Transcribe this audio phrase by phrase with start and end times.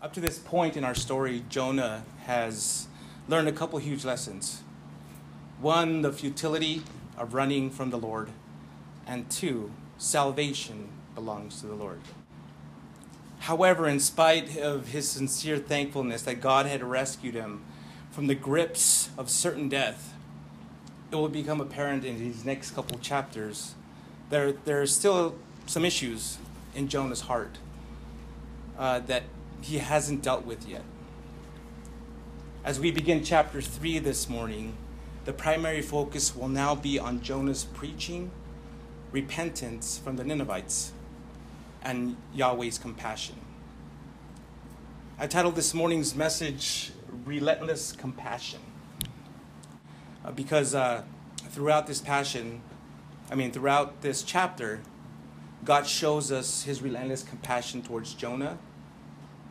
[0.00, 2.86] Up to this point in our story, Jonah has
[3.28, 4.62] learned a couple huge lessons.
[5.60, 6.82] One, the futility
[7.16, 8.30] of running from the Lord,
[9.06, 12.00] and two, salvation belongs to the Lord.
[13.40, 17.64] However, in spite of his sincere thankfulness that God had rescued him
[18.10, 20.14] from the grips of certain death,
[21.10, 23.74] it will become apparent in these next couple chapters
[24.30, 25.36] there, there are still
[25.66, 26.38] some issues
[26.74, 27.58] in Jonah's heart
[28.78, 29.24] uh, that
[29.60, 30.84] he hasn't dealt with yet.
[32.64, 34.76] As we begin chapter 3 this morning,
[35.24, 38.30] the primary focus will now be on Jonah's preaching,
[39.12, 40.92] repentance from the Ninevites,
[41.82, 43.36] and Yahweh's compassion.
[45.18, 46.92] I titled this morning's message
[47.24, 48.60] Relentless Compassion
[50.24, 51.02] uh, because uh,
[51.48, 52.60] throughout this passion,
[53.30, 54.80] I mean, throughout this chapter,
[55.64, 58.58] God shows us his relentless compassion towards Jonah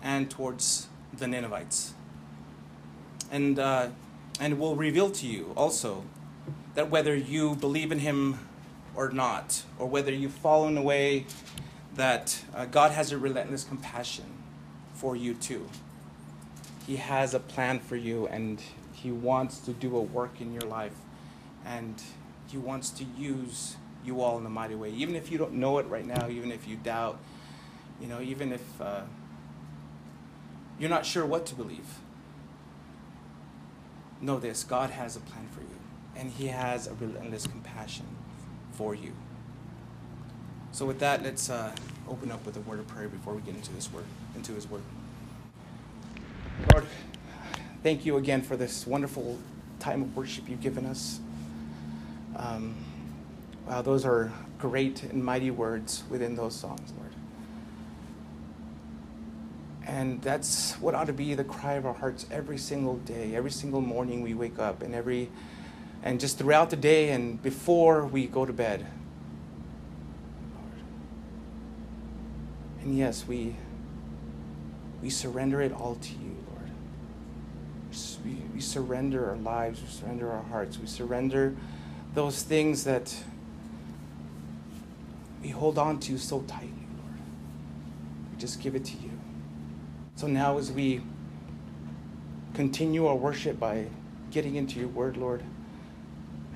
[0.02, 1.94] and towards the Ninevites.
[3.32, 3.90] And, uh,
[4.40, 6.04] and will reveal to you also
[6.76, 8.40] that whether you believe in him
[8.96, 11.26] or not, or whether you've fallen away,
[11.96, 14.26] that uh, God has a relentless compassion
[14.94, 15.70] for you too.
[16.86, 18.62] He has a plan for you, and
[18.94, 20.96] He wants to do a work in your life,
[21.66, 22.02] and
[22.48, 24.92] He wants to use you all in a mighty way.
[24.92, 27.20] Even if you don't know it right now, even if you doubt,
[28.02, 28.82] you know, even if.
[28.82, 29.02] Uh,
[30.80, 32.00] you're not sure what to believe.
[34.22, 35.78] Know this God has a plan for you,
[36.16, 38.06] and He has a relentless compassion
[38.72, 39.14] for you.
[40.72, 41.76] So, with that, let's uh,
[42.08, 44.06] open up with a word of prayer before we get into this word,
[44.36, 44.82] into His word.
[46.74, 46.86] Lord,
[47.84, 49.38] thank you again for this wonderful
[49.80, 51.20] time of worship you've given us.
[52.36, 52.76] Um,
[53.68, 57.14] wow, those are great and mighty words within those songs, Lord.
[59.88, 63.52] And that's what ought to be the cry of our hearts every single day, every
[63.52, 65.30] single morning we wake up, and every
[66.04, 68.86] and just throughout the day and before we go to bed.
[72.82, 73.56] And yes, we
[75.02, 76.72] we surrender it all to you, Lord.
[78.26, 81.56] We, we surrender our lives, we surrender our hearts, we surrender
[82.14, 83.16] those things that
[85.42, 87.20] we hold on to so tightly, Lord.
[88.34, 89.07] We just give it to you.
[90.18, 91.02] So now, as we
[92.56, 93.86] continue our worship by
[94.32, 95.44] getting into your word, Lord,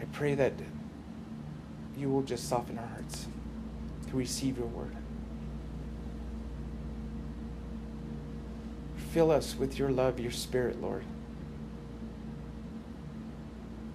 [0.01, 0.53] I pray that
[1.95, 3.27] you will just soften our hearts
[4.09, 4.95] to receive your word.
[9.11, 11.03] Fill us with your love, your spirit, Lord,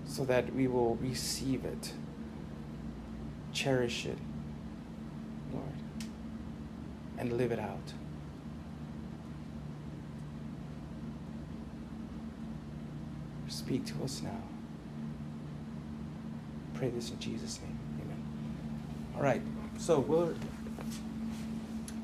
[0.06, 1.92] so that we will receive it,
[3.52, 4.18] cherish it,
[5.52, 6.08] Lord,
[7.18, 7.92] and live it out.
[13.66, 14.42] Speak to us now.
[16.74, 17.76] Pray this in Jesus' name.
[18.00, 18.22] Amen.
[19.16, 19.42] All right.
[19.76, 20.34] So we're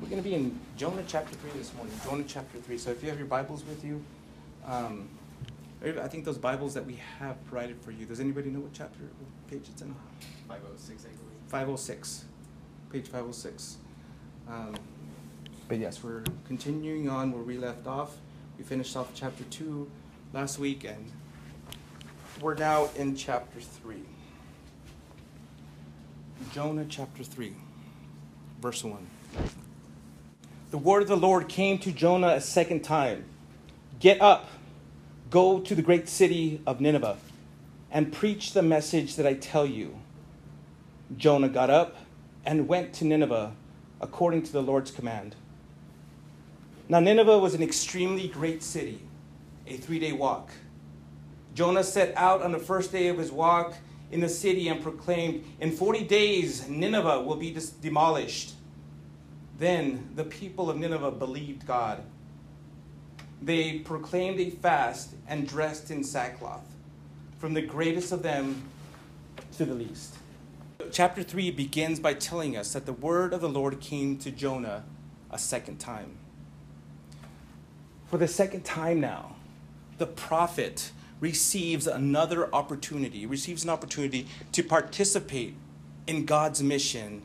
[0.01, 1.93] we're going to be in Jonah chapter three this morning.
[2.03, 2.77] Jonah chapter three.
[2.77, 4.03] So if you have your Bibles with you,
[4.67, 5.07] um,
[5.81, 8.05] I think those Bibles that we have provided for you.
[8.05, 9.95] Does anybody know what chapter, what page it's in?
[10.49, 11.05] Five oh six.
[11.47, 12.25] Five oh six.
[12.91, 13.77] page five oh six.
[14.49, 14.75] Um,
[15.69, 18.17] but yes, we're continuing on where we left off.
[18.57, 19.89] We finished off chapter two
[20.33, 21.09] last week, and
[22.41, 23.97] we're now in chapter 3.
[26.53, 27.53] Jonah chapter 3,
[28.61, 29.07] verse 1.
[30.71, 33.25] The word of the Lord came to Jonah a second time
[33.99, 34.49] Get up,
[35.29, 37.17] go to the great city of Nineveh,
[37.91, 39.99] and preach the message that I tell you.
[41.15, 41.95] Jonah got up
[42.45, 43.53] and went to Nineveh
[44.01, 45.35] according to the Lord's command.
[46.89, 48.99] Now, Nineveh was an extremely great city,
[49.65, 50.51] a three day walk.
[51.53, 53.75] Jonah set out on the first day of his walk
[54.11, 58.53] in the city and proclaimed, In 40 days, Nineveh will be demolished.
[59.57, 62.03] Then the people of Nineveh believed God.
[63.41, 66.65] They proclaimed a fast and dressed in sackcloth,
[67.39, 68.63] from the greatest of them
[69.57, 70.15] to the least.
[70.91, 74.83] Chapter 3 begins by telling us that the word of the Lord came to Jonah
[75.31, 76.17] a second time.
[78.07, 79.35] For the second time now,
[79.97, 80.91] the prophet
[81.23, 85.55] receives another opportunity, receives an opportunity to participate
[86.05, 87.21] in God's mission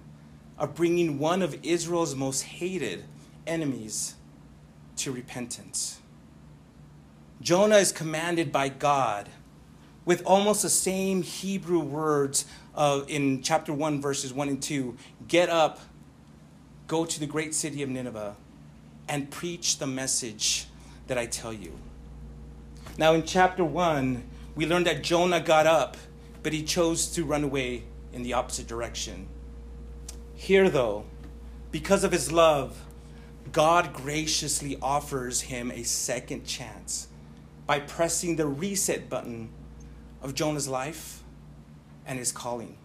[0.57, 3.03] of bringing one of Israel's most hated
[3.45, 4.15] enemies
[4.99, 5.99] to repentance.
[7.41, 9.29] Jonah is commanded by God
[10.05, 12.45] with almost the same Hebrew words
[12.77, 14.97] uh, in chapter 1, verses 1 and 2
[15.27, 15.81] Get up,
[16.87, 18.37] go to the great city of Nineveh,
[19.09, 20.67] and preach the message
[21.09, 21.77] that I tell you.
[22.99, 24.25] Now, in chapter 1,
[24.57, 25.97] we learned that Jonah got up,
[26.43, 29.29] but he chose to run away in the opposite direction.
[30.35, 31.05] Here, though,
[31.71, 32.85] because of his love,
[33.53, 37.07] God graciously offers him a second chance
[37.69, 39.51] by pressing the reset button
[40.21, 41.23] of Jonah's life
[42.05, 42.77] and his calling.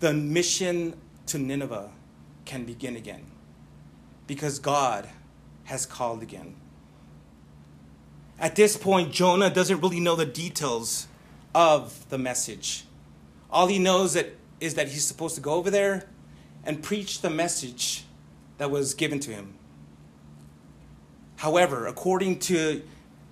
[0.00, 0.94] The mission
[1.26, 1.90] to Nineveh
[2.46, 3.26] can begin again
[4.26, 5.10] because God
[5.64, 6.56] has called again.
[8.38, 11.06] At this point, Jonah doesn't really know the details
[11.54, 12.84] of the message.
[13.50, 16.08] All he knows that is that he's supposed to go over there
[16.64, 18.04] and preach the message
[18.58, 19.54] that was given to him.
[21.36, 22.82] However, according to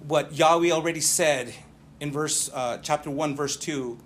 [0.07, 1.55] what Yahweh already said
[2.01, 3.99] in verse uh, chapter 1 verse 2,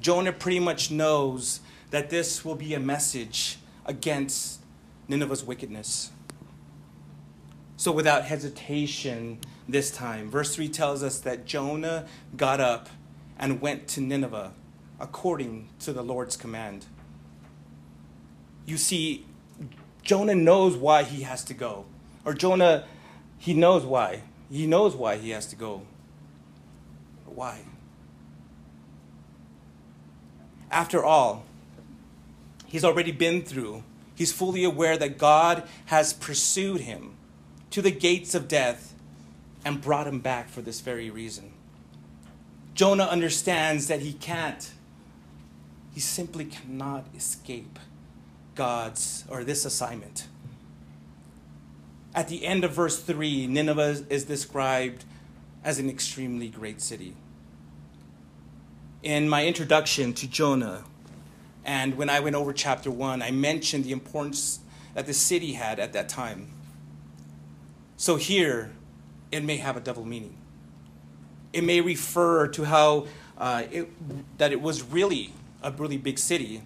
[0.00, 4.60] Jonah pretty much knows that this will be a message against
[5.08, 6.10] Nineveh's wickedness.
[7.76, 9.38] So without hesitation
[9.68, 12.06] this time, verse 3 tells us that Jonah
[12.36, 12.88] got up
[13.38, 14.52] and went to Nineveh
[15.00, 16.86] according to the Lord's command.
[18.66, 19.26] You see,
[20.02, 21.86] Jonah knows why he has to go.
[22.24, 22.84] Or Jonah,
[23.38, 24.22] he knows why.
[24.50, 25.82] He knows why he has to go.
[27.26, 27.62] Why?
[30.70, 31.44] After all,
[32.66, 33.82] he's already been through.
[34.14, 37.14] He's fully aware that God has pursued him
[37.70, 38.93] to the gates of death
[39.64, 41.52] and brought him back for this very reason.
[42.74, 44.72] Jonah understands that he can't,
[45.92, 47.78] he simply cannot escape
[48.54, 50.26] God's or this assignment.
[52.14, 55.04] At the end of verse 3, Nineveh is described
[55.64, 57.16] as an extremely great city.
[59.02, 60.84] In my introduction to Jonah,
[61.64, 64.60] and when I went over chapter 1, I mentioned the importance
[64.94, 66.48] that the city had at that time.
[67.96, 68.72] So here,
[69.34, 70.36] it may have a double meaning.
[71.52, 76.62] It may refer to how uh, it, that it was really a really big city,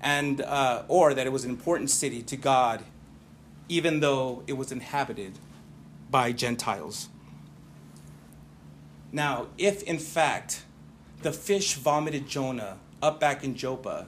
[0.00, 2.84] and uh, or that it was an important city to God,
[3.68, 5.38] even though it was inhabited
[6.10, 7.08] by Gentiles.
[9.10, 10.62] Now, if in fact
[11.22, 14.06] the fish vomited Jonah up back in Joppa,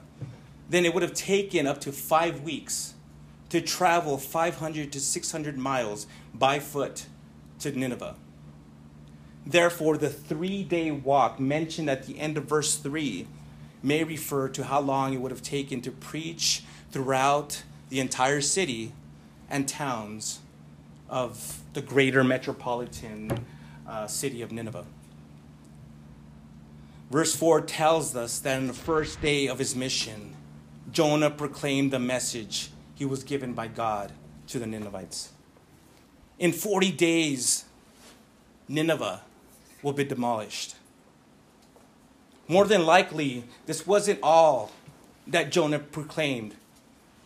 [0.69, 2.93] then it would have taken up to five weeks
[3.49, 7.07] to travel 500 to 600 miles by foot
[7.63, 8.15] to Nineveh.
[9.45, 13.27] Therefore, the three day walk mentioned at the end of verse 3
[13.81, 18.93] may refer to how long it would have taken to preach throughout the entire city
[19.49, 20.39] and towns
[21.09, 23.45] of the greater metropolitan
[23.85, 24.85] uh, city of Nineveh.
[27.11, 30.33] Verse 4 tells us that on the first day of his mission,
[30.91, 34.13] Jonah proclaimed the message he was given by God
[34.47, 35.32] to the Ninevites.
[36.39, 37.65] In 40 days,
[38.67, 39.21] Nineveh
[39.81, 40.75] will be demolished.
[42.47, 44.71] More than likely, this wasn't all
[45.27, 46.55] that Jonah proclaimed,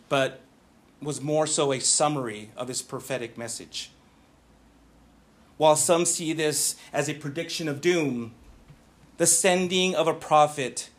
[0.08, 0.40] but
[1.00, 3.90] was more so a summary of his prophetic message.
[5.56, 8.32] While some see this as a prediction of doom,
[9.16, 10.90] the sending of a prophet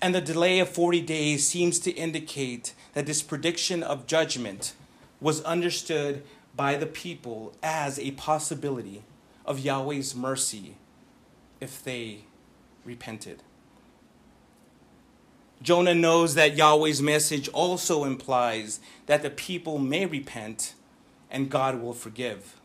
[0.00, 4.74] and the delay of 40 days seems to indicate that this prediction of judgment
[5.20, 6.22] was understood
[6.56, 9.02] by the people as a possibility
[9.44, 10.76] of Yahweh's mercy
[11.60, 12.24] if they
[12.84, 13.42] repented.
[15.62, 20.74] Jonah knows that Yahweh's message also implies that the people may repent
[21.30, 22.56] and God will forgive.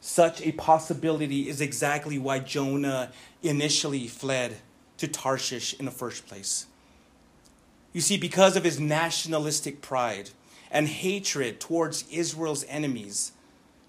[0.00, 3.10] Such a possibility is exactly why Jonah
[3.42, 4.56] initially fled
[4.98, 6.66] to Tarshish in the first place.
[7.92, 10.30] You see, because of his nationalistic pride
[10.70, 13.32] and hatred towards Israel's enemies,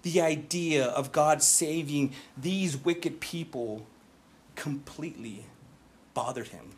[0.02, 3.86] the idea of God saving these wicked people
[4.54, 5.46] completely
[6.14, 6.72] bothered him.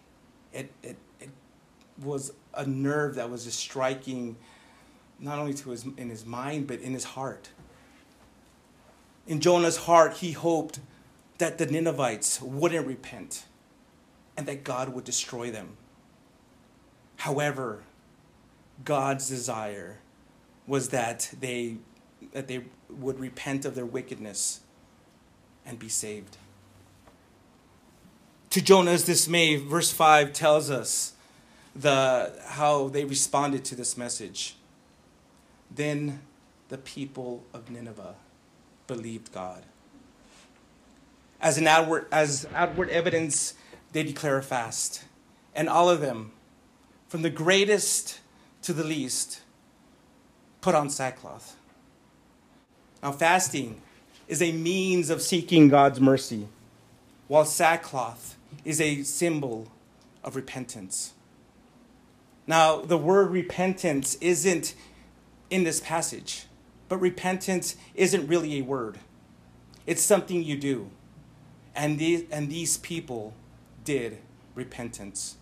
[0.52, 1.30] It, it, it
[2.02, 4.37] was a nerve that was just striking
[5.18, 7.50] not only to his in his mind but in his heart.
[9.26, 10.80] In jonah's heart he hoped
[11.38, 13.44] that the ninevites wouldn't repent
[14.37, 15.76] and that god would destroy them.
[17.16, 17.82] However
[18.84, 19.98] god's desire
[20.66, 21.76] was that they
[22.32, 24.60] that they would repent of their wickedness
[25.66, 26.36] and be saved
[28.52, 31.14] to Jonah's dismay, verse 5 tells us
[31.74, 34.56] the, how they responded to this message.
[35.74, 36.20] Then
[36.68, 38.14] the people of Nineveh
[38.86, 39.62] believed God.
[41.40, 43.54] As an outward, as outward evidence,
[43.92, 45.02] they declare a fast.
[45.54, 46.32] And all of them,
[47.08, 48.20] from the greatest
[48.62, 49.42] to the least,
[50.61, 51.57] put on sackcloth.
[53.02, 53.83] Now, fasting
[54.28, 56.49] is a means of seeking God's mercy,
[57.28, 59.69] while sackcloth is a symbol
[60.23, 61.12] of repentance.
[62.47, 64.75] Now, the word repentance isn't
[65.50, 66.47] in this passage,
[66.88, 68.99] but repentance isn't really a word,
[69.87, 70.90] it's something you do.
[71.75, 73.33] And these, and these people
[73.85, 74.19] did
[74.54, 75.37] repentance.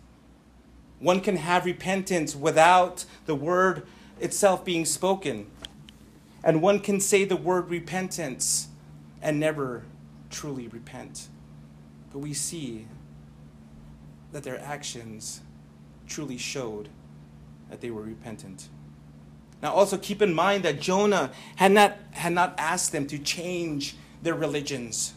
[1.01, 3.87] One can have repentance without the word
[4.19, 5.47] itself being spoken.
[6.43, 8.67] And one can say the word repentance
[9.21, 9.83] and never
[10.29, 11.27] truly repent.
[12.11, 12.87] But we see
[14.31, 15.41] that their actions
[16.07, 16.89] truly showed
[17.69, 18.69] that they were repentant.
[19.61, 23.95] Now, also keep in mind that Jonah had not, had not asked them to change
[24.21, 25.13] their religions,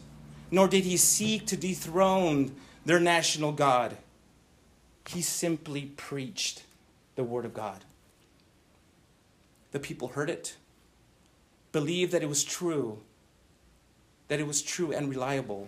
[0.49, 3.97] nor did he seek to dethrone their national God.
[5.07, 6.63] He simply preached
[7.15, 7.85] the Word of God.
[9.71, 10.55] The people heard it,
[11.71, 12.99] believed that it was true,
[14.27, 15.67] that it was true and reliable,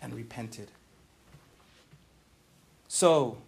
[0.00, 0.70] and repented.
[2.86, 3.38] So,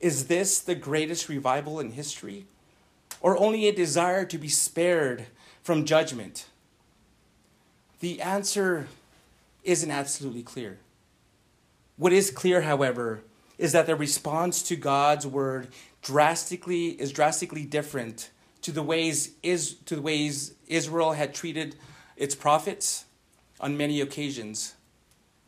[0.00, 2.46] is this the greatest revival in history?
[3.20, 5.26] Or only a desire to be spared
[5.62, 6.46] from judgment?
[8.00, 8.86] The answer
[9.64, 10.78] isn't absolutely clear.
[11.96, 13.22] What is clear, however,
[13.58, 15.68] is that the response to God's word
[16.00, 18.30] drastically is drastically different
[18.62, 21.76] to the ways is to the ways Israel had treated
[22.16, 23.04] its prophets
[23.60, 24.74] on many occasions,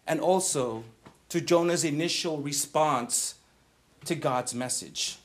[0.07, 0.85] and also
[1.29, 3.35] to Jonah's initial response
[4.05, 5.19] to God's message.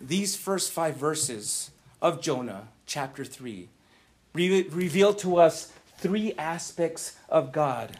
[0.00, 3.68] These first five verses of Jonah, chapter 3,
[4.34, 7.98] re- reveal to us three aspects of God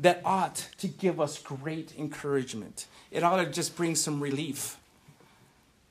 [0.00, 2.86] that ought to give us great encouragement.
[3.10, 4.78] It ought to just bring some relief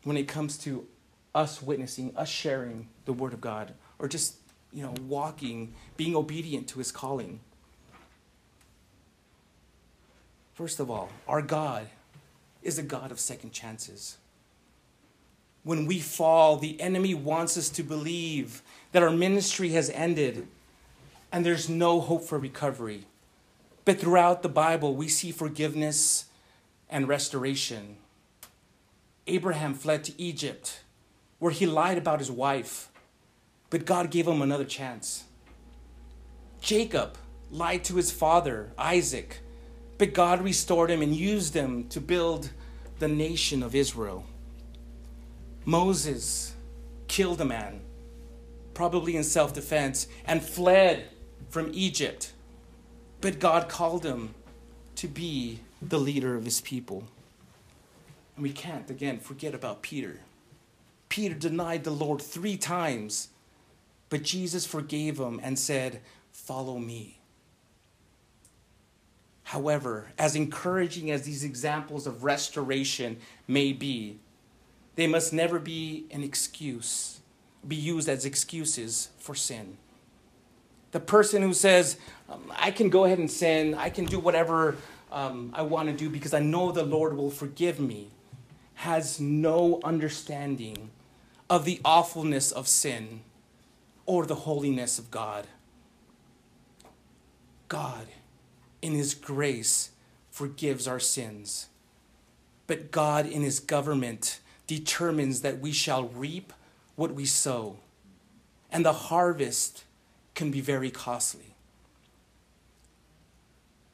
[0.04, 0.86] when it comes to
[1.34, 4.36] us witnessing, us sharing the Word of God, or just,
[4.74, 7.40] you know, walking, being obedient to His calling.
[10.54, 11.88] First of all, our God
[12.62, 14.18] is a God of second chances.
[15.64, 20.48] When we fall, the enemy wants us to believe that our ministry has ended
[21.32, 23.06] and there's no hope for recovery.
[23.84, 26.26] But throughout the Bible, we see forgiveness
[26.90, 27.98] and restoration.
[29.28, 30.82] Abraham fled to Egypt,
[31.40, 32.90] where he lied about his wife,
[33.70, 35.24] but God gave him another chance.
[36.60, 37.18] Jacob
[37.50, 39.40] lied to his father, Isaac,
[39.98, 42.50] but God restored him and used him to build
[43.00, 44.26] the nation of Israel.
[45.66, 46.54] Moses
[47.08, 47.82] killed a man,
[48.74, 51.06] probably in self defense, and fled
[51.50, 52.34] from Egypt.
[53.22, 54.34] But God called him
[54.96, 57.04] to be the leader of his people.
[58.36, 60.20] And we can't, again, forget about Peter.
[61.08, 63.30] Peter denied the Lord three times,
[64.10, 66.02] but Jesus forgave him and said,
[66.32, 67.20] Follow me.
[69.44, 74.18] However, as encouraging as these examples of restoration may be,
[74.96, 77.20] they must never be an excuse,
[77.68, 79.78] be used as excuses for sin.
[80.92, 81.98] The person who says,
[82.30, 84.76] um, I can go ahead and sin, I can do whatever
[85.12, 88.10] um, I want to do because I know the Lord will forgive me,
[88.76, 90.92] has no understanding
[91.50, 93.22] of the awfulness of sin
[94.06, 95.48] or the holiness of God.
[97.68, 98.08] God
[98.82, 99.92] in His grace,
[100.30, 101.68] forgives our sins.
[102.68, 106.54] But God, in His government, determines that we shall reap
[106.96, 107.78] what we sow.
[108.72, 109.84] And the harvest
[110.36, 111.56] can be very costly.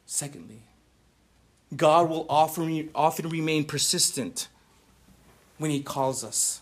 [0.05, 0.61] Secondly,
[1.75, 4.47] God will often, often remain persistent
[5.57, 6.61] when He calls us.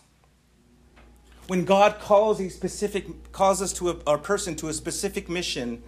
[1.48, 5.84] When God calls a specific calls us to a, a person to a specific mission,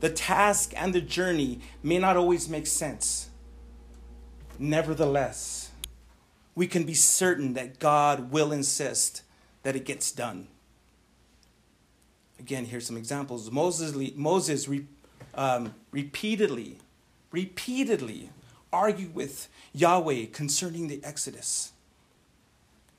[0.00, 3.30] the task and the journey may not always make sense.
[4.58, 5.70] Nevertheless,
[6.54, 9.22] we can be certain that God will insist
[9.62, 10.48] that it gets done.
[12.42, 13.50] Again, here's some examples.
[13.50, 14.68] Moses, Moses
[15.34, 16.78] um, repeatedly,
[17.30, 18.30] repeatedly
[18.72, 21.72] argued with Yahweh concerning the Exodus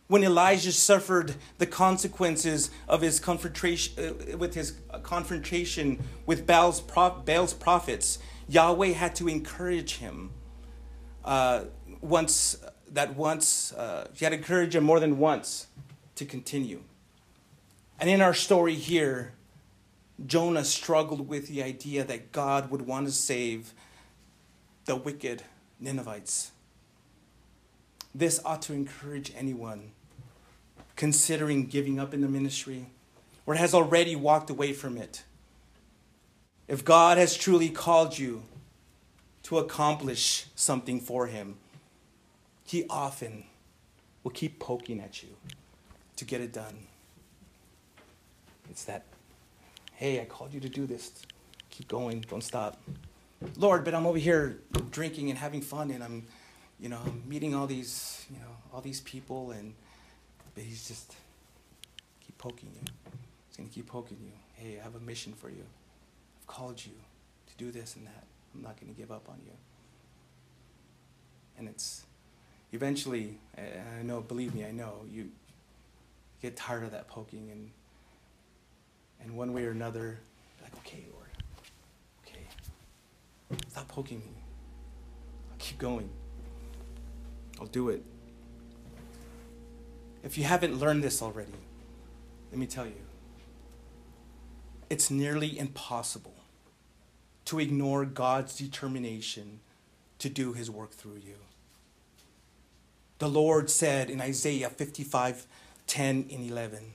[0.08, 3.94] when Elijah suffered the consequences of his confrontation
[4.34, 10.32] uh, with his confrontation with Baal's, Baal's prophets, Yahweh had to encourage him.
[11.26, 11.64] Uh,
[12.02, 12.58] once
[12.92, 15.68] that once uh, he had to encourage him more than once
[16.16, 16.84] to continue.
[18.04, 19.32] And in our story here,
[20.28, 23.74] Jonah struggled with the idea that God would want to save
[24.84, 25.44] the wicked
[25.80, 26.52] Ninevites.
[28.14, 29.92] This ought to encourage anyone
[30.98, 32.88] considering giving up in the ministry
[33.46, 35.24] or has already walked away from it.
[36.68, 38.44] If God has truly called you
[39.44, 41.56] to accomplish something for Him,
[42.66, 43.46] He often
[44.26, 45.30] will keep poking at you
[46.18, 46.88] to get it done.
[48.70, 49.06] It's that,
[49.94, 51.12] hey, I called you to do this.
[51.70, 52.82] Keep going, don't stop.
[53.58, 54.60] Lord, but I'm over here
[54.92, 56.26] drinking and having fun and I'm,
[56.80, 59.74] you know, I'm meeting all these, you know, all these people and
[60.56, 61.16] but he's just
[62.22, 62.82] keep poking you.
[63.48, 64.32] He's gonna keep poking you.
[64.56, 65.64] Hey, I have a mission for you.
[66.40, 66.94] I've called you
[67.48, 68.24] to do this and that.
[68.54, 69.52] I'm not gonna give up on you.
[71.58, 72.04] And it's
[72.72, 75.30] eventually, I know, believe me, I know, you
[76.42, 77.72] get tired of that poking and
[79.22, 80.20] and one way or another,
[80.62, 81.30] like, okay, Lord,
[82.26, 82.48] okay,
[83.70, 84.34] stop poking me.
[85.52, 86.10] I'll keep going.
[87.60, 88.04] I'll do it.
[90.24, 91.52] If you haven't learned this already,
[92.52, 93.02] let me tell you,
[94.90, 96.36] it's nearly impossible
[97.46, 99.60] to ignore God's determination
[100.20, 101.36] to do his work through you.
[103.20, 105.48] The Lord said in Isaiah 55
[105.86, 106.94] 10 and 11,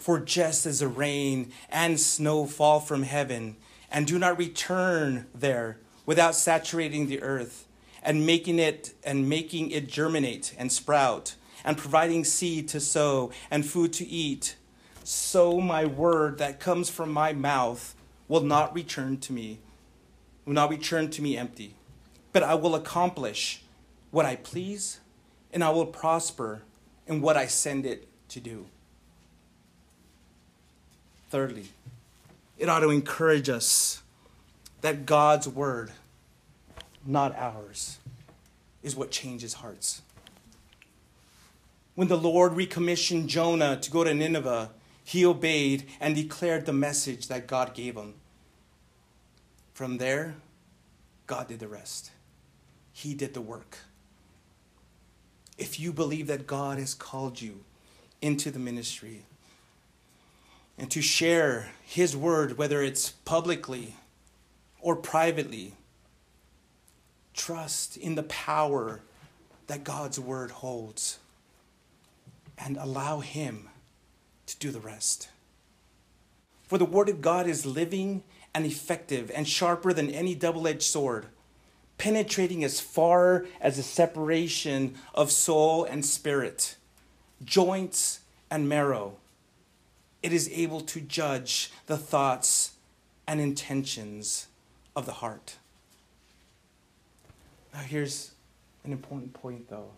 [0.00, 3.56] For just as the rain and snow fall from heaven
[3.90, 5.76] and do not return there
[6.06, 7.66] without saturating the earth
[8.02, 11.34] and making it and making it germinate and sprout
[11.66, 14.56] and providing seed to sow and food to eat,
[15.04, 17.94] so my word that comes from my mouth
[18.26, 19.58] will not return to me,
[20.46, 21.74] will not return to me empty,
[22.32, 23.64] but I will accomplish
[24.10, 25.00] what I please
[25.52, 26.62] and I will prosper
[27.06, 28.64] in what I send it to do.
[31.30, 31.68] Thirdly,
[32.58, 34.02] it ought to encourage us
[34.80, 35.92] that God's word,
[37.06, 37.98] not ours,
[38.82, 40.02] is what changes hearts.
[41.94, 44.70] When the Lord recommissioned Jonah to go to Nineveh,
[45.04, 48.14] he obeyed and declared the message that God gave him.
[49.72, 50.34] From there,
[51.26, 52.10] God did the rest.
[52.92, 53.78] He did the work
[55.60, 57.60] if you believe that God has called you
[58.22, 59.24] into the ministry
[60.80, 63.96] and to share His word, whether it's publicly
[64.80, 65.74] or privately,
[67.34, 69.02] trust in the power
[69.66, 71.18] that God's word holds
[72.58, 73.68] and allow Him
[74.46, 75.28] to do the rest.
[76.66, 78.22] For the word of God is living
[78.54, 81.26] and effective and sharper than any double edged sword
[81.98, 86.76] penetrating as far as the separation of soul and spirit,
[87.44, 89.18] joints and marrow.
[90.22, 92.72] It is able to judge the thoughts
[93.26, 94.48] and intentions
[94.94, 95.56] of the heart.
[97.72, 98.32] Now, here's
[98.84, 99.90] an important point, though,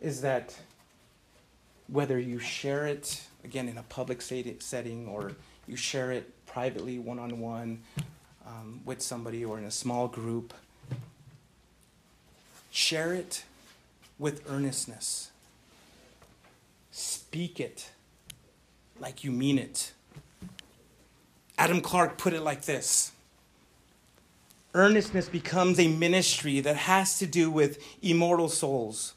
[0.00, 0.58] is that
[1.86, 5.32] whether you share it, again, in a public setting or
[5.66, 7.82] you share it privately, one on one,
[8.84, 10.52] with somebody or in a small group.
[12.70, 13.44] Share it
[14.18, 15.30] with earnestness.
[16.90, 17.91] Speak it
[19.02, 19.92] like you mean it.
[21.58, 23.12] Adam Clarke put it like this
[24.74, 29.12] Earnestness becomes a ministry that has to do with immortal souls,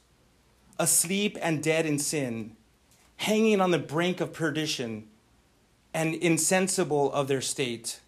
[0.78, 2.58] asleep and dead in sin,
[3.18, 5.08] hanging on the brink of perdition,
[5.94, 8.02] and insensible of their state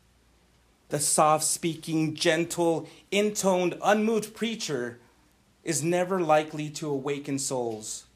[0.90, 5.00] the soft speaking, gentle, intoned, unmoved preacher
[5.64, 8.07] is never likely to awaken souls.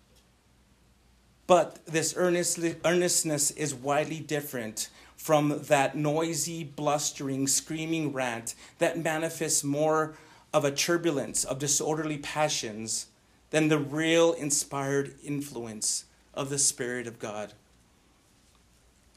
[1.52, 4.88] But this earnestness is widely different
[5.18, 10.16] from that noisy, blustering, screaming rant that manifests more
[10.54, 13.08] of a turbulence of disorderly passions
[13.50, 17.52] than the real inspired influence of the Spirit of God.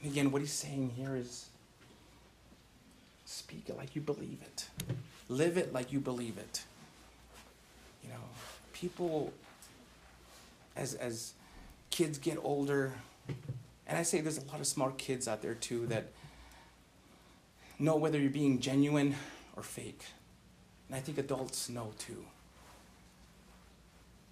[0.05, 1.51] Again, what he's saying here is
[3.27, 4.67] Speak it like you believe it.
[5.29, 6.65] Live it like you believe it.
[8.03, 8.25] You know,
[8.73, 9.33] people,
[10.75, 11.35] as, as
[11.95, 12.93] kids get older,
[13.87, 16.11] and I say there's a lot of smart kids out there too that
[17.79, 19.15] know whether you're being genuine
[19.57, 20.03] or fake.
[20.89, 22.25] And I think adults know too.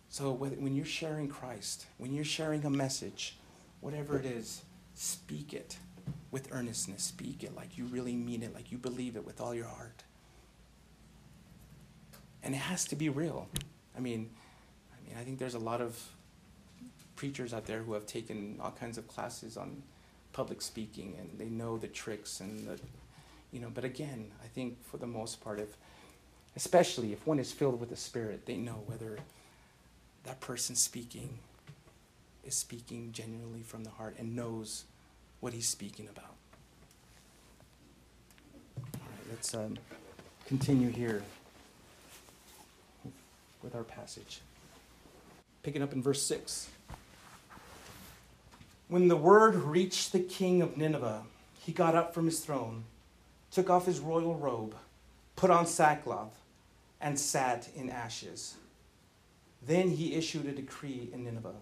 [0.08, 3.36] So when you're sharing Christ, when you're sharing a message,
[3.80, 4.62] whatever it is,
[4.94, 5.76] speak it
[6.32, 7.04] with earnestness.
[7.04, 10.02] Speak it like you really mean it, like you believe it with all your heart.
[12.42, 13.48] And it has to be real.
[13.96, 14.30] I mean,
[14.92, 15.96] I mean, I think there's a lot of
[17.22, 19.80] preachers out there who have taken all kinds of classes on
[20.32, 22.76] public speaking and they know the tricks and the
[23.52, 25.76] you know, but again, I think for the most part if
[26.56, 29.18] especially if one is filled with the spirit, they know whether
[30.24, 31.38] that person speaking
[32.44, 34.82] is speaking genuinely from the heart and knows
[35.38, 36.34] what he's speaking about.
[38.94, 39.78] All right, let's um,
[40.48, 41.22] continue here
[43.62, 44.40] with our passage.
[45.62, 46.68] Picking up in verse 6.
[48.92, 51.22] When the word reached the king of Nineveh,
[51.58, 52.84] he got up from his throne,
[53.50, 54.76] took off his royal robe,
[55.34, 56.38] put on sackcloth,
[57.00, 58.56] and sat in ashes.
[59.66, 61.54] Then he issued a decree in Nineveh.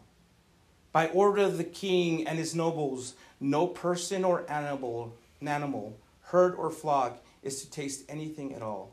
[0.91, 6.69] By order of the king and his nobles, no person or animal, animal, herd or
[6.69, 8.91] flock is to taste anything at all.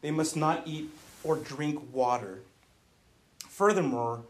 [0.00, 0.88] They must not eat
[1.22, 2.38] or drink water.
[3.50, 4.22] Furthermore,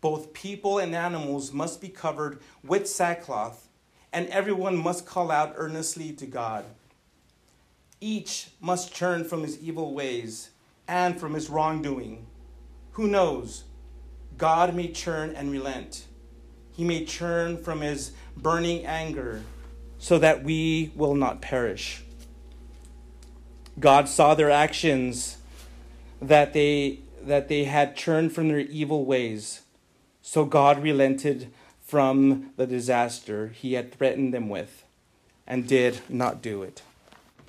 [0.00, 3.68] both people and animals must be covered with sackcloth,
[4.12, 6.64] and everyone must call out earnestly to God.
[8.00, 10.50] Each must turn from his evil ways
[10.86, 12.26] and from his wrongdoing.
[12.92, 13.64] Who knows?
[14.36, 16.06] God may turn and relent.
[16.72, 19.42] He may turn from his burning anger
[19.98, 22.02] so that we will not perish.
[23.80, 25.38] God saw their actions
[26.22, 29.62] that they that they had turned from their evil ways.
[30.30, 34.84] So God relented from the disaster he had threatened them with
[35.46, 36.82] and did not do it.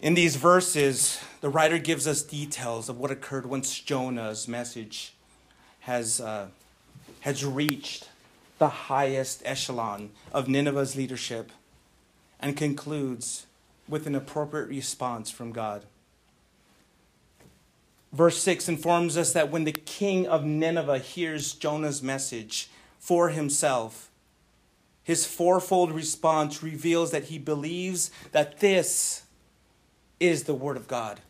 [0.01, 5.13] In these verses, the writer gives us details of what occurred once Jonah's message
[5.81, 6.47] has, uh,
[7.19, 8.07] has reached
[8.59, 11.51] the highest echelon of Nineveh's leadership
[12.39, 13.45] and concludes
[13.89, 15.83] with an appropriate response from God.
[18.11, 24.09] Verse 6 informs us that when the king of Nineveh hears Jonah's message for himself,
[25.03, 29.23] his fourfold response reveals that he believes that this
[30.19, 31.21] is the Word of God.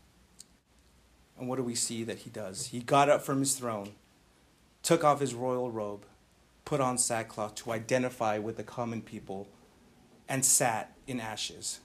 [1.37, 2.67] And what do we see that he does?
[2.67, 3.91] He got up from his throne,
[4.83, 6.05] took off his royal robe,
[6.65, 9.47] put on sackcloth to identify with the common people,
[10.27, 11.79] and sat in ashes.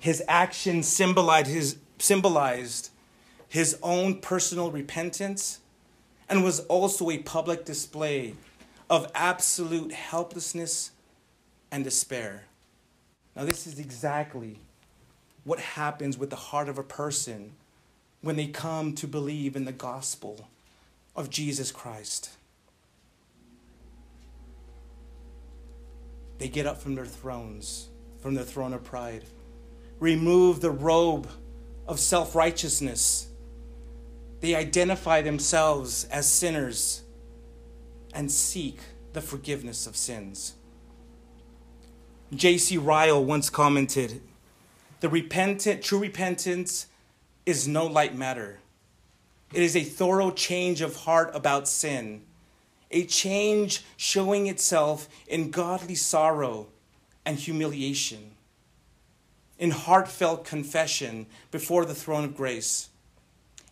[0.00, 2.90] His action symbolized his, symbolized
[3.54, 5.60] his own personal repentance
[6.28, 8.34] and was also a public display
[8.90, 10.90] of absolute helplessness
[11.70, 12.46] and despair.
[13.36, 14.58] Now, this is exactly
[15.44, 17.52] what happens with the heart of a person
[18.22, 20.48] when they come to believe in the gospel
[21.14, 22.30] of Jesus Christ.
[26.38, 27.88] They get up from their thrones,
[28.18, 29.22] from their throne of pride,
[30.00, 31.28] remove the robe
[31.86, 33.28] of self righteousness.
[34.44, 37.00] They identify themselves as sinners
[38.12, 38.78] and seek
[39.14, 40.52] the forgiveness of sins.
[42.30, 42.76] J.C.
[42.76, 44.20] Ryle once commented
[45.00, 46.88] the repentant, true repentance
[47.46, 48.58] is no light matter.
[49.54, 52.20] It is a thorough change of heart about sin,
[52.90, 56.66] a change showing itself in godly sorrow
[57.24, 58.32] and humiliation,
[59.58, 62.90] in heartfelt confession before the throne of grace,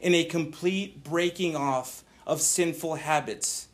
[0.02, 3.68] in a complete breaking off of sinful habits,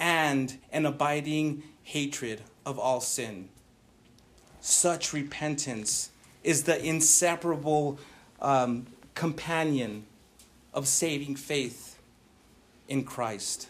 [0.00, 3.48] and an abiding hatred of all sin.
[4.60, 6.10] Such repentance
[6.42, 7.98] is the inseparable
[8.40, 10.06] um, companion
[10.74, 11.98] of saving faith
[12.88, 13.68] in Christ.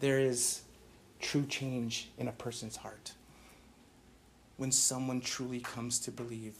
[0.00, 0.62] There is
[1.20, 3.12] true change in a person's heart
[4.56, 6.56] when someone truly comes to believe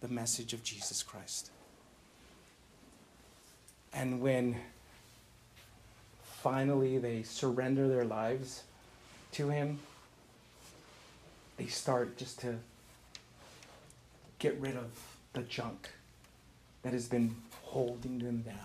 [0.00, 1.50] the message of Jesus Christ.
[3.94, 4.56] And when
[6.22, 8.64] finally they surrender their lives
[9.32, 9.78] to Him,
[11.56, 12.56] they start just to
[14.40, 14.90] get rid of
[15.32, 15.88] the junk
[16.82, 18.56] that has been holding them down.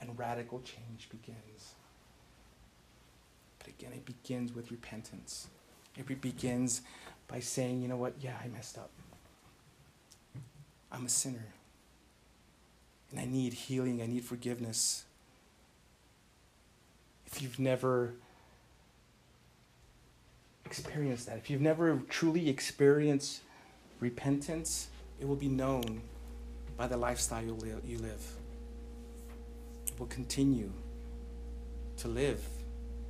[0.00, 1.74] And radical change begins.
[3.58, 5.48] But again, it begins with repentance.
[5.96, 6.82] It begins
[7.28, 8.14] by saying, you know what?
[8.20, 8.90] Yeah, I messed up.
[10.92, 11.46] I'm a sinner.
[13.10, 15.04] And I need healing, I need forgiveness.
[17.26, 18.14] If you've never
[20.70, 21.36] experienced that.
[21.36, 23.42] If you've never truly experienced
[23.98, 24.88] repentance,
[25.20, 26.00] it will be known
[26.76, 27.84] by the lifestyle you live.
[27.84, 28.24] You live.
[29.98, 30.72] will continue
[31.98, 32.42] to live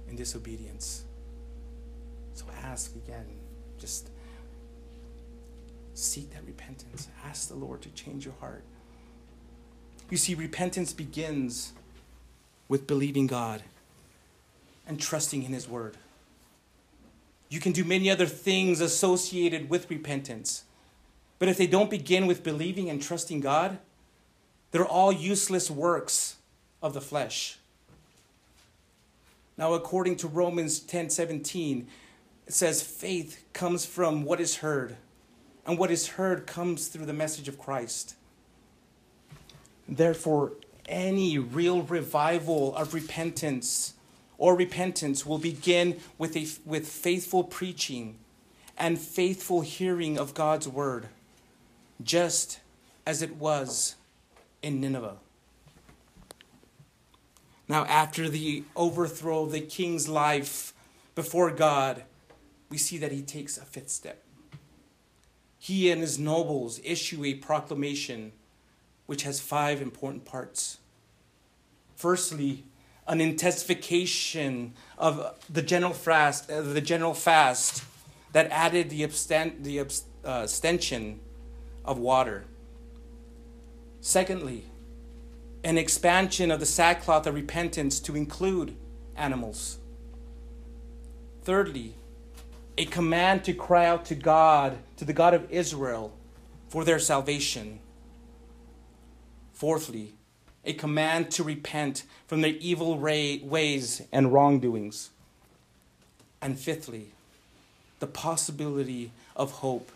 [0.09, 1.05] in disobedience.
[2.33, 3.27] So ask again.
[3.79, 4.09] Just
[5.95, 7.09] seek that repentance.
[7.25, 8.65] Ask the Lord to change your heart.
[10.11, 11.73] You see, repentance begins
[12.69, 13.63] with believing God
[14.87, 15.97] and trusting in His Word.
[17.49, 20.65] You can do many other things associated with repentance.
[21.39, 23.79] But if they don't begin with believing and trusting God,
[24.73, 26.37] they're all useless works
[26.83, 27.59] of the flesh.
[29.57, 31.87] Now, according to Romans 10 17,
[32.47, 34.97] it says faith comes from what is heard,
[35.67, 38.15] and what is heard comes through the message of Christ.
[39.91, 40.53] Therefore,
[40.87, 43.95] any real revival of repentance
[44.39, 48.19] or repentance will begin with, a, with faithful preaching
[48.79, 51.09] and faithful hearing of God's word,
[52.03, 52.61] just
[53.05, 53.97] as it was
[54.63, 55.17] in Nineveh.
[57.69, 60.73] Now, after the overthrow of the king's life
[61.15, 62.05] before God,
[62.69, 64.23] we see that he takes a fifth step.
[65.59, 68.33] He and his nobles issue a proclamation
[69.11, 70.79] which has five important parts.
[71.97, 72.63] Firstly,
[73.09, 77.83] an intensification of the general fast, uh, the general fast
[78.31, 81.19] that added the, absten- the abst- uh, abstention
[81.85, 82.45] of water.
[84.01, 84.67] Secondly,
[85.65, 88.77] an expansion of the sackcloth of repentance to include
[89.17, 89.79] animals.
[91.43, 91.95] Thirdly,
[92.79, 96.17] a command to cry out to God, to the God of Israel,
[96.69, 97.81] for their salvation.
[99.61, 100.15] Fourthly,
[100.65, 105.11] a command to repent from their evil ways and wrongdoings.
[106.41, 107.09] And fifthly,
[107.99, 109.93] the possibility of hope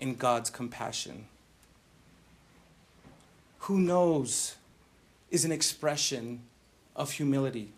[0.00, 1.26] in God's compassion.
[3.60, 4.56] Who knows
[5.30, 6.40] is an expression
[6.96, 7.70] of humility.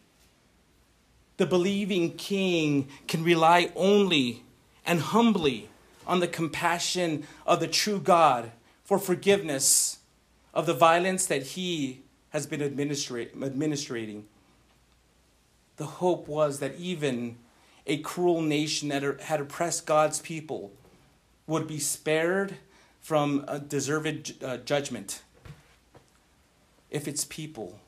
[1.37, 4.45] The believing king can rely only
[4.87, 5.69] and humbly
[6.07, 8.51] on the compassion of the true God
[8.83, 9.99] for forgiveness
[10.55, 14.25] of the violence that he has been administrating.
[15.77, 17.37] The hope was that even
[17.87, 20.73] a cruel nation that had oppressed God's people
[21.47, 22.57] would be spared
[23.01, 25.23] from a deserved uh, judgment
[26.91, 27.81] if its people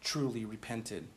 [0.00, 1.08] truly repented.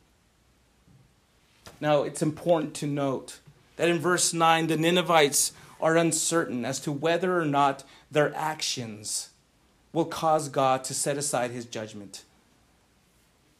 [1.80, 3.40] Now, it's important to note
[3.76, 9.30] that in verse 9, the Ninevites are uncertain as to whether or not their actions
[9.92, 12.24] will cause God to set aside his judgment.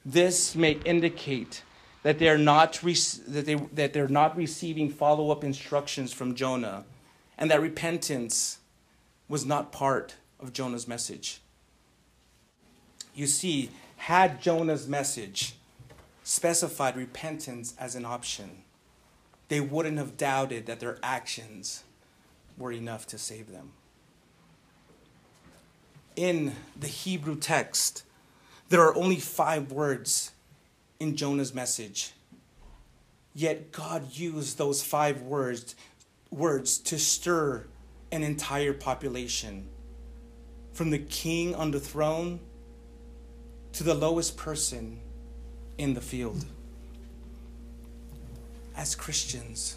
[0.04, 1.62] This may indicate
[2.02, 6.84] that they're not, that they, that they're not receiving follow up instructions from Jonah
[7.38, 8.58] and that repentance
[9.28, 11.40] was not part of Jonah's message.
[13.14, 15.54] You see, had Jonah's message
[16.24, 18.62] specified repentance as an option,
[19.48, 21.84] they wouldn't have doubted that their actions
[22.56, 23.72] were enough to save them
[26.16, 28.04] in the Hebrew text,
[28.68, 30.32] there are only five words
[30.98, 32.12] in Jonah's message.
[33.34, 35.74] Yet God used those five words,
[36.30, 37.66] words to stir
[38.10, 39.68] an entire population.
[40.72, 42.40] From the king on the throne
[43.72, 45.00] to the lowest person
[45.78, 46.44] in the field.
[48.76, 49.76] As Christians,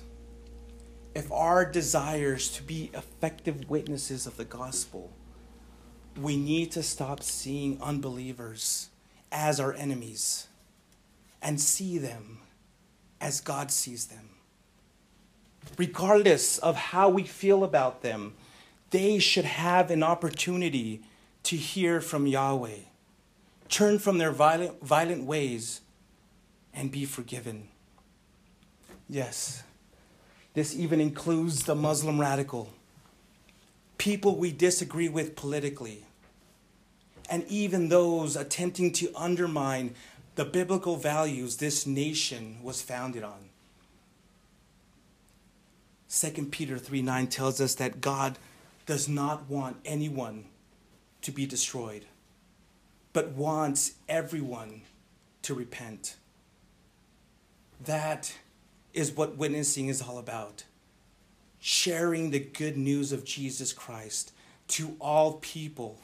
[1.13, 5.11] if our desires to be effective witnesses of the gospel,
[6.19, 8.89] we need to stop seeing unbelievers
[9.32, 10.47] as our enemies
[11.41, 12.39] and see them
[13.19, 14.30] as God sees them.
[15.78, 18.34] Regardless of how we feel about them,
[18.91, 21.01] they should have an opportunity
[21.43, 22.80] to hear from Yahweh,
[23.67, 25.82] turn from their violent, violent ways,
[26.73, 27.67] and be forgiven.
[29.10, 29.63] Yes,
[30.54, 32.69] this even includes the Muslim radical
[33.97, 36.04] people we disagree with politically,
[37.29, 39.95] and even those attempting to undermine
[40.35, 43.49] the biblical values this nation was founded on.
[46.09, 48.38] 2 Peter 3 9 tells us that God
[48.85, 50.45] does not want anyone
[51.21, 52.05] to be destroyed,
[53.13, 54.81] but wants everyone
[55.41, 56.15] to repent.
[57.83, 58.33] That
[58.93, 60.63] is what witnessing is all about
[61.67, 64.31] sharing the good news of Jesus Christ
[64.67, 65.99] to all people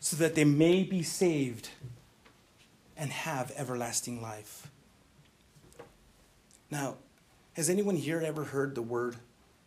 [0.00, 1.70] so that they may be saved
[2.96, 4.70] and have everlasting life.
[6.70, 6.96] Now,
[7.54, 9.16] has anyone here ever heard the word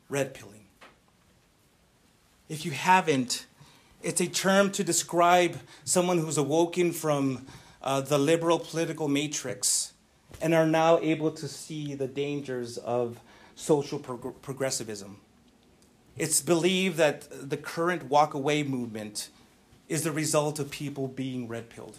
[0.10, 0.66] red pilling?
[2.48, 3.46] If you haven't,
[4.02, 7.46] it's a term to describe someone who's awoken from
[7.82, 9.94] uh, the liberal political matrix
[10.42, 13.20] and are now able to see the dangers of
[13.56, 15.18] social prog- progressivism.
[16.18, 19.30] It's believed that the current walk away movement
[19.92, 21.98] is the result of people being red pilled.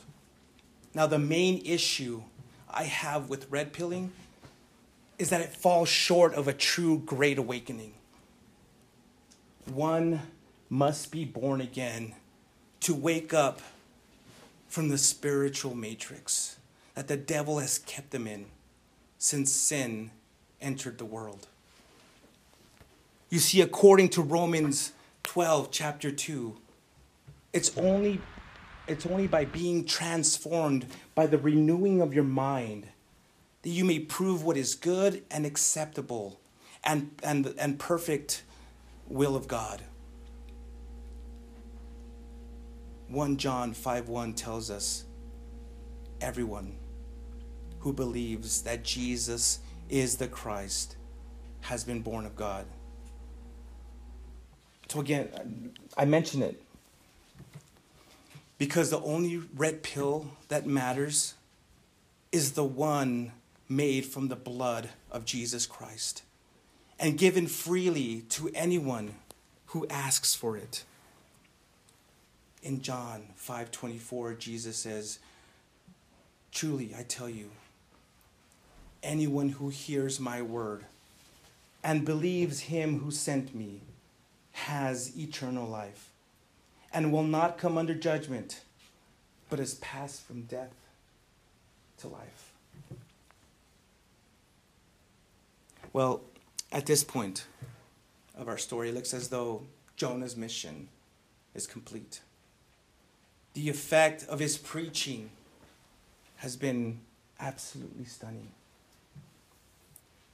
[0.94, 2.22] Now, the main issue
[2.70, 4.12] I have with red pilling
[5.18, 7.92] is that it falls short of a true great awakening.
[9.66, 10.22] One
[10.70, 12.14] must be born again
[12.80, 13.60] to wake up
[14.68, 16.56] from the spiritual matrix
[16.94, 18.46] that the devil has kept them in
[19.18, 20.12] since sin
[20.62, 21.46] entered the world.
[23.28, 24.92] You see, according to Romans
[25.24, 26.56] 12, chapter 2,
[27.52, 28.20] it's only,
[28.86, 32.88] it's only by being transformed by the renewing of your mind
[33.62, 36.40] that you may prove what is good and acceptable
[36.84, 38.42] and, and, and perfect
[39.06, 39.82] will of God.
[43.08, 45.04] 1 John 5 1 tells us
[46.20, 46.78] everyone
[47.80, 49.58] who believes that Jesus
[49.90, 50.96] is the Christ
[51.60, 52.64] has been born of God.
[54.88, 56.61] So, again, I mention it
[58.62, 61.34] because the only red pill that matters
[62.30, 63.32] is the one
[63.68, 66.22] made from the blood of Jesus Christ
[66.96, 69.16] and given freely to anyone
[69.66, 70.84] who asks for it.
[72.62, 75.18] In John 5:24 Jesus says,
[76.52, 77.50] "Truly I tell you,
[79.02, 80.86] anyone who hears my word
[81.82, 83.80] and believes him who sent me
[84.52, 86.11] has eternal life
[86.92, 88.62] and will not come under judgment,
[89.48, 90.74] but has passed from death
[91.98, 92.52] to life."
[95.92, 96.22] Well,
[96.70, 97.46] at this point
[98.34, 100.88] of our story, it looks as though Jonah's mission
[101.54, 102.22] is complete.
[103.54, 105.30] The effect of his preaching
[106.36, 107.00] has been
[107.38, 108.52] absolutely stunning.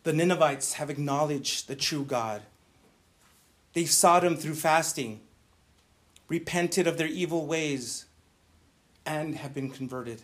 [0.04, 2.42] The Ninevites have acknowledged the true God.
[3.72, 5.20] They've sought him through fasting,
[6.28, 8.06] repented of their evil ways,
[9.06, 10.22] and have been converted.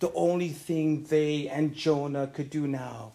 [0.00, 3.12] The only thing they and Jonah could do now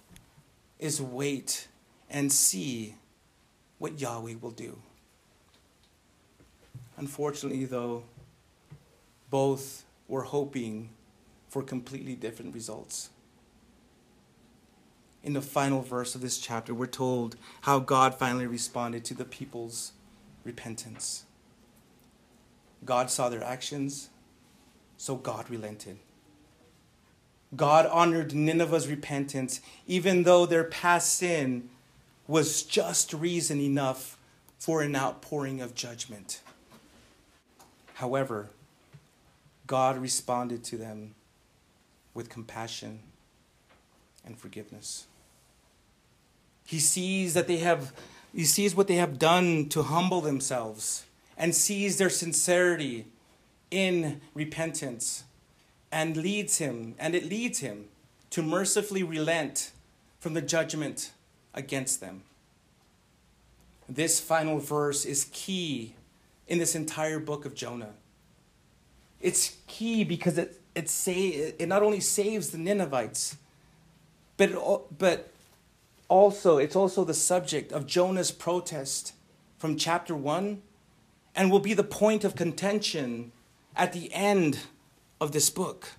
[0.80, 1.68] is wait
[2.10, 2.96] and see
[3.78, 4.80] what Yahweh will do.
[6.98, 8.04] Unfortunately, though,
[9.30, 10.90] both were hoping
[11.50, 13.10] for completely different results.
[15.24, 19.26] In the final verse of this chapter, we're told how God finally responded to the
[19.26, 19.92] people's
[20.50, 21.26] repentance.
[22.84, 24.10] God saw their actions,
[24.98, 25.98] so God relented.
[27.56, 31.70] God honored Nineveh's repentance, even though their past sin
[32.28, 34.18] was just reason enough
[34.58, 36.42] for an outpouring of judgment.
[37.96, 38.50] However,
[39.68, 41.16] God responded to them
[42.14, 43.00] with compassion
[44.26, 45.06] and forgiveness.
[46.66, 47.94] He sees that they have
[48.34, 51.06] he sees what they have done to humble themselves
[51.38, 53.06] and sees their sincerity
[53.72, 55.24] in repentance
[55.92, 57.86] and leads him, and it leads him
[58.30, 59.72] to mercifully relent
[60.20, 61.12] from the judgment
[61.54, 62.24] against them.
[63.88, 65.96] This final verse is key
[66.48, 67.94] in this entire book of Jonah.
[69.20, 73.38] It's key because it, it, say, it not only saves the Ninevites,
[74.38, 74.60] but, it,
[74.98, 75.34] but
[76.10, 79.14] also it's also the subject of Jonah's protest
[79.58, 80.62] from chapter 1
[81.36, 83.32] and will be the point of contention
[83.76, 84.60] at the end
[85.22, 85.90] of this book.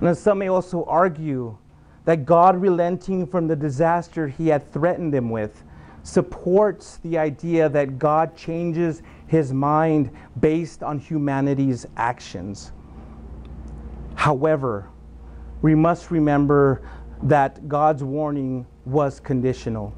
[0.00, 1.56] And some may also argue
[2.04, 5.62] that God relenting from the disaster he had threatened them with
[6.02, 12.72] supports the idea that God changes his mind based on humanity's actions.
[14.14, 14.88] However,
[15.60, 16.82] we must remember
[17.22, 19.94] that God's warning was conditional.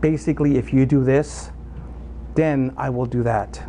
[0.00, 1.50] Basically, if you do this,
[2.34, 3.62] then I will do that.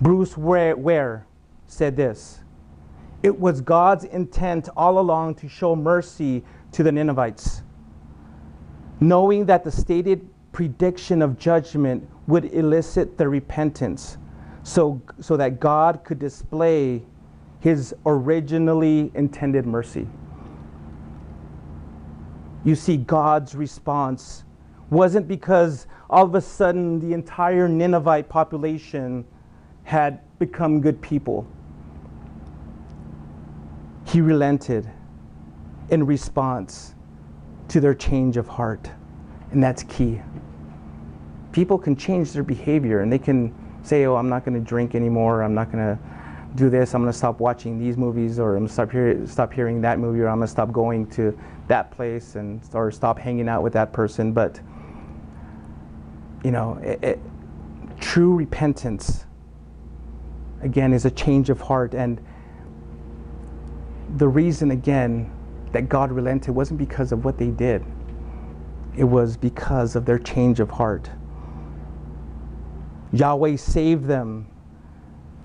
[0.00, 1.26] Bruce Ware
[1.66, 2.40] said this
[3.22, 7.62] It was God's intent all along to show mercy to the Ninevites,
[9.00, 14.18] knowing that the stated prediction of judgment would elicit their repentance
[14.62, 17.02] so, so that God could display
[17.62, 20.08] his originally intended mercy.
[22.64, 24.42] You see, God's response
[24.90, 29.24] wasn't because all of a sudden the entire Ninevite population
[29.84, 31.46] had become good people.
[34.06, 34.90] He relented
[35.90, 36.96] in response
[37.68, 38.90] to their change of heart.
[39.52, 40.20] And that's key.
[41.52, 44.96] People can change their behavior and they can say, oh, I'm not going to drink
[44.96, 45.42] anymore.
[45.42, 46.11] I'm not going to
[46.54, 46.94] do this.
[46.94, 49.80] I'm going to stop watching these movies or I'm going to stop, hear, stop hearing
[49.82, 51.38] that movie or I'm going to stop going to
[51.68, 54.32] that place and or stop hanging out with that person.
[54.32, 54.60] But,
[56.44, 57.20] you know, it, it,
[58.00, 59.24] true repentance
[60.62, 61.94] again, is a change of heart.
[61.94, 62.20] And
[64.16, 65.30] the reason, again,
[65.72, 67.84] that God relented wasn't because of what they did,
[68.96, 71.10] it was because of their change of heart.
[73.12, 74.46] Yahweh saved them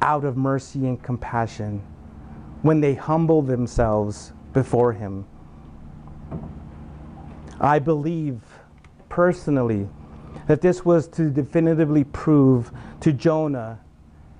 [0.01, 1.81] out of mercy and compassion
[2.61, 5.25] when they humble themselves before Him.
[7.59, 8.41] I believe
[9.09, 9.87] personally
[10.47, 12.71] that this was to definitively prove
[13.01, 13.79] to Jonah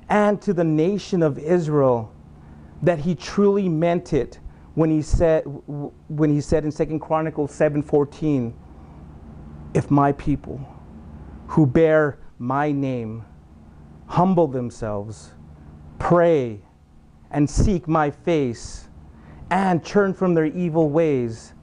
[0.09, 2.13] and to the nation of Israel
[2.81, 4.39] that he truly meant it
[4.75, 5.43] when he said
[6.07, 8.53] when he said in 2 Chronicles 7:14
[9.73, 10.59] if my people
[11.47, 13.23] who bear my name
[14.05, 15.33] humble themselves
[15.99, 16.59] pray
[17.31, 18.87] and seek my face
[19.49, 21.53] and turn from their evil ways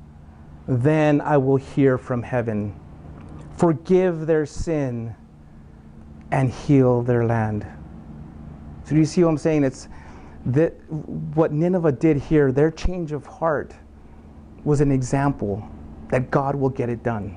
[0.67, 2.75] then I will hear from heaven.
[3.57, 5.15] Forgive their sin
[6.31, 7.67] and heal their land.
[8.85, 9.65] So do you see what I'm saying?
[9.65, 9.89] It's
[10.47, 13.75] that what Nineveh did here, their change of heart,
[14.65, 15.67] was an example
[16.09, 17.37] that God will get it done.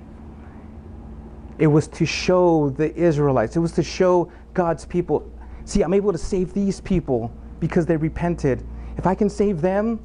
[1.57, 5.29] It was to show the Israelites, it was to show God's people
[5.69, 8.65] see, I'm able to save these people because they repented.
[8.97, 10.03] If I can save them,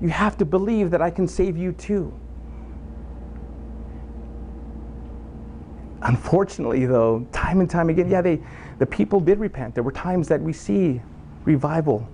[0.00, 2.12] you have to believe that I can save you too.
[6.02, 8.40] Unfortunately, though, time and time again, yeah, they,
[8.78, 9.74] the people did repent.
[9.74, 11.00] There were times that we see
[11.44, 12.06] revival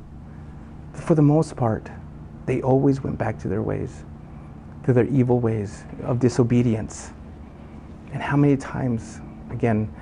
[0.92, 1.88] for the most part,
[2.46, 4.04] they always went back to their ways,
[4.84, 7.12] to their evil ways of disobedience.
[8.12, 9.92] And how many times, again,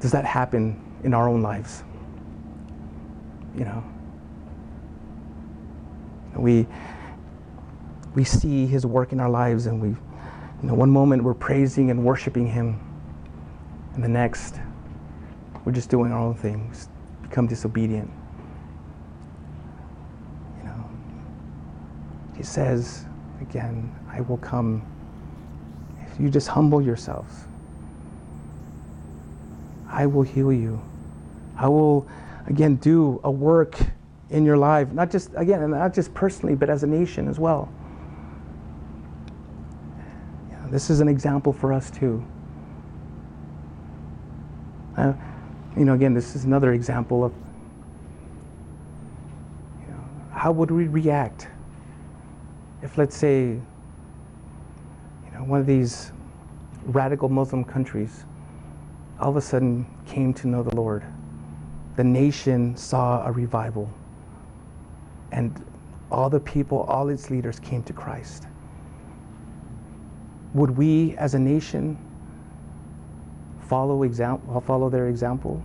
[0.00, 1.84] does that happen in our own lives?
[3.56, 3.84] You know,
[6.36, 6.66] we
[8.14, 9.98] we see His work in our lives, and we, you
[10.62, 12.80] know, one moment we're praising and worshiping Him,
[13.94, 14.60] and the next
[15.64, 16.88] we're just doing our own things,
[17.22, 18.10] become disobedient.
[20.58, 20.90] You know,
[22.36, 23.06] He says,
[23.40, 24.84] again, I will come
[26.06, 27.46] if you just humble yourselves.
[29.88, 30.80] I will heal you.
[31.56, 32.06] I will,
[32.46, 33.78] again, do a work
[34.30, 37.72] in your life, not just, again, not just personally, but as a nation as well.
[40.74, 42.24] this is an example for us too.
[44.96, 45.12] Uh,
[45.76, 47.32] you know, again, this is another example of
[49.80, 50.02] you know,
[50.32, 51.46] how would we react
[52.82, 53.62] if let's say, you
[55.32, 56.10] know, one of these
[56.86, 58.24] radical Muslim countries
[59.20, 61.04] all of a sudden came to know the Lord,
[61.96, 63.88] the nation saw a revival,
[65.32, 65.64] and
[66.10, 68.46] all the people, all its leaders came to Christ.
[70.54, 71.98] Would we, as a nation,
[73.68, 75.62] follow example, follow their example,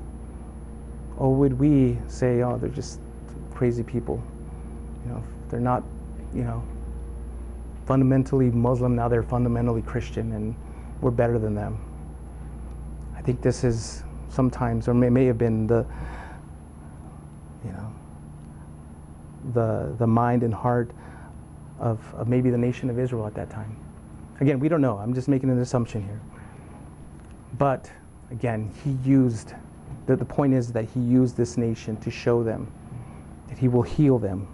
[1.17, 2.99] or would we say, "Oh, they're just
[3.53, 4.21] crazy people"?
[5.05, 5.83] You know, they're not,
[6.33, 6.63] you know,
[7.85, 10.55] fundamentally Muslim, now they're fundamentally Christian, and
[11.01, 11.77] we're better than them.
[13.15, 15.85] I think this is sometimes, or may, may have been the,
[17.65, 17.91] you know,
[19.53, 20.91] the, the mind and heart
[21.79, 23.75] of, of maybe the nation of Israel at that time.
[24.39, 24.97] Again, we don't know.
[24.97, 26.19] I'm just making an assumption here.
[27.57, 27.91] But
[28.31, 29.53] again, he used,
[30.05, 32.71] the, the point is that he used this nation to show them
[33.47, 34.47] that he will heal them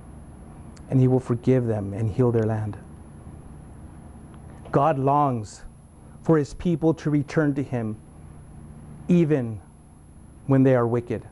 [0.89, 2.77] and he will forgive them and heal their land.
[4.71, 5.63] God longs
[6.23, 7.97] for his people to return to him
[9.07, 9.59] even
[10.47, 11.27] when they are wicked.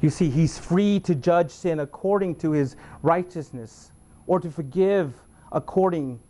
[0.00, 3.90] You see, he's free to judge sin according to his righteousness
[4.26, 5.14] or to forgive
[5.50, 6.20] according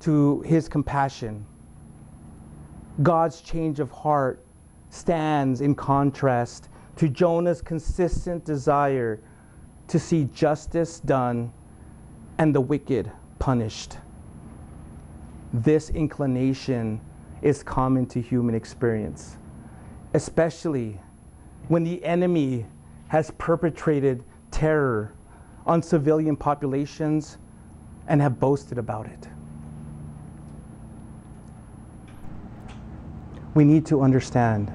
[0.00, 1.44] to his compassion.
[3.02, 4.44] God's change of heart
[4.88, 9.20] stands in contrast to Jonah's consistent desire
[9.88, 11.52] to see justice done
[12.38, 13.98] and the wicked punished.
[15.52, 17.00] This inclination
[17.42, 19.36] is common to human experience,
[20.14, 20.98] especially
[21.68, 22.66] when the enemy
[23.08, 25.12] has perpetrated terror
[25.64, 27.38] on civilian populations
[28.08, 29.28] and have boasted about it.
[33.54, 34.72] We need to understand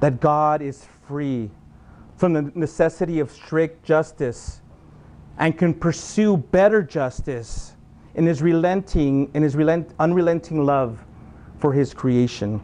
[0.00, 1.50] that God is free
[2.16, 4.60] from the necessity of strict justice
[5.38, 7.76] and can pursue better justice
[8.14, 11.02] in his relenting, in his relent, unrelenting love
[11.58, 12.62] for his creation.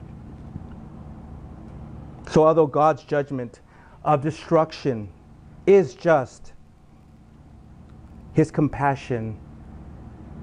[2.30, 3.60] So, although God's judgment
[4.08, 5.06] of destruction
[5.66, 6.54] is just,
[8.32, 9.38] his compassion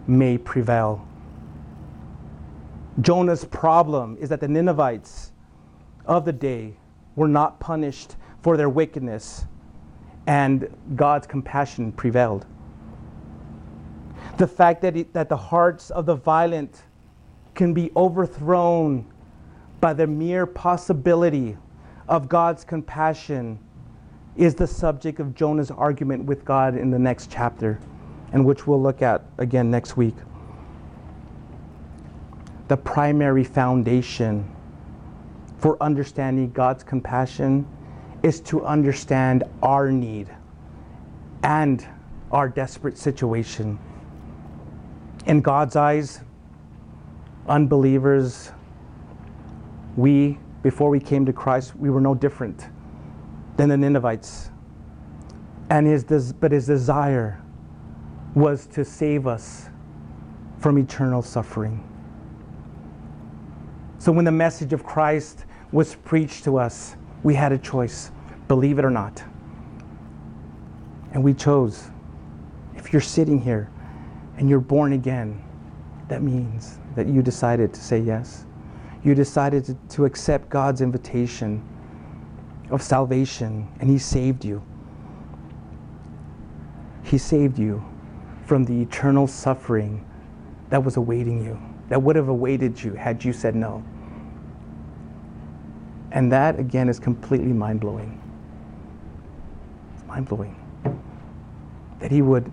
[0.05, 1.03] may prevail.
[3.01, 5.31] Jonah's problem is that the Ninevites
[6.05, 6.75] of the day
[7.15, 9.47] were not punished for their wickedness,
[10.27, 12.45] and God's compassion prevailed.
[14.37, 16.83] The fact that, it, that the hearts of the violent
[17.55, 19.11] can be overthrown
[19.81, 21.57] by the mere possibility
[22.07, 23.59] of God's compassion
[24.35, 27.79] is the subject of Jonah's argument with God in the next chapter,
[28.33, 30.15] and which we'll look at again next week.
[32.67, 34.49] the primary foundation
[35.57, 37.65] for understanding God's compassion
[38.23, 40.29] is to understand our need
[41.43, 41.87] and
[42.31, 43.77] our desperate situation.
[45.27, 46.21] In God's eyes,
[47.47, 48.51] unbelievers,
[49.95, 52.69] we, before we came to Christ, we were no different
[53.55, 54.49] than the Ninevites.
[55.69, 57.39] And his des- but his desire
[58.33, 59.69] was to save us
[60.57, 61.87] from eternal suffering.
[63.99, 68.09] So when the message of Christ was preached to us, we had a choice
[68.47, 69.23] believe it or not.
[71.13, 71.91] And we chose.
[72.73, 73.69] If you're sitting here
[74.37, 75.43] and you're born again,
[76.07, 78.47] that means that you decided to say yes.
[79.05, 81.63] You decided to, to accept God's invitation
[82.71, 84.63] of salvation, and He saved you.
[87.03, 87.85] He saved you
[88.45, 90.03] from the eternal suffering
[90.69, 93.83] that was awaiting you, that would have awaited you had you said no.
[96.11, 98.19] And that, again, is completely mind blowing.
[99.93, 100.55] It's mind blowing.
[101.99, 102.51] That He would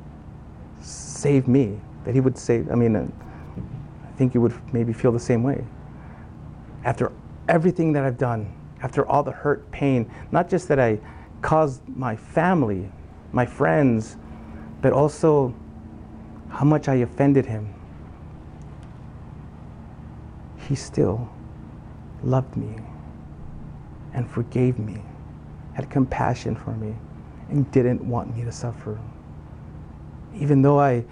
[0.83, 3.07] save me, that He would save, I mean, uh,
[4.07, 5.65] I think you would maybe feel the same way.
[6.85, 7.12] After
[7.49, 8.53] everything that I've done,
[8.83, 10.99] after all the hurt, pain, not just that I
[11.41, 12.91] caused my family,
[13.33, 14.16] my friends,
[14.80, 15.55] but also
[16.49, 17.72] how much I offended Him,
[20.68, 21.28] He still
[22.22, 22.76] loved me
[24.14, 25.03] and forgave me,
[25.74, 26.95] had compassion for me,
[27.49, 28.99] and didn't want me to suffer.
[30.35, 31.05] Even though I,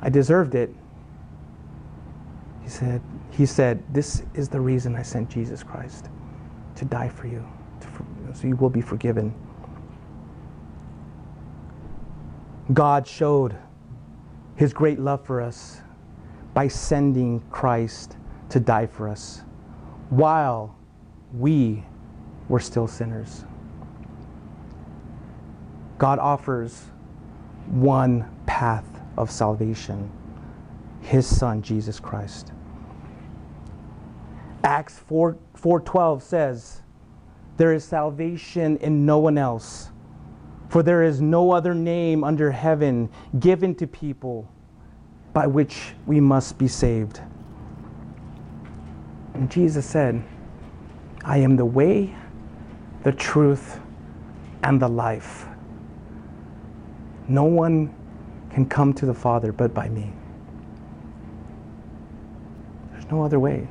[0.00, 0.74] I deserved it,
[2.62, 3.02] he said,
[3.32, 6.08] he said, This is the reason I sent Jesus Christ
[6.76, 7.44] to die for you,
[8.34, 9.34] so you will be forgiven.
[12.72, 13.56] God showed
[14.56, 15.80] his great love for us
[16.54, 18.16] by sending Christ
[18.50, 19.42] to die for us
[20.10, 20.76] while
[21.32, 21.82] we
[22.48, 23.44] were still sinners.
[25.98, 26.84] God offers
[27.68, 28.84] one path
[29.16, 30.10] of salvation
[31.00, 32.52] his son Jesus Christ.
[34.64, 36.82] Acts 4 4:12 says,
[37.56, 39.90] "There is salvation in no one else,
[40.68, 43.08] for there is no other name under heaven
[43.38, 44.46] given to people
[45.32, 47.20] by which we must be saved."
[49.34, 50.22] And Jesus said,
[51.24, 52.14] "I am the way,
[53.02, 53.80] the truth,
[54.62, 55.48] and the life.
[57.28, 57.92] No one
[58.50, 60.12] can come to the Father but by me.
[62.92, 63.68] There's no other way.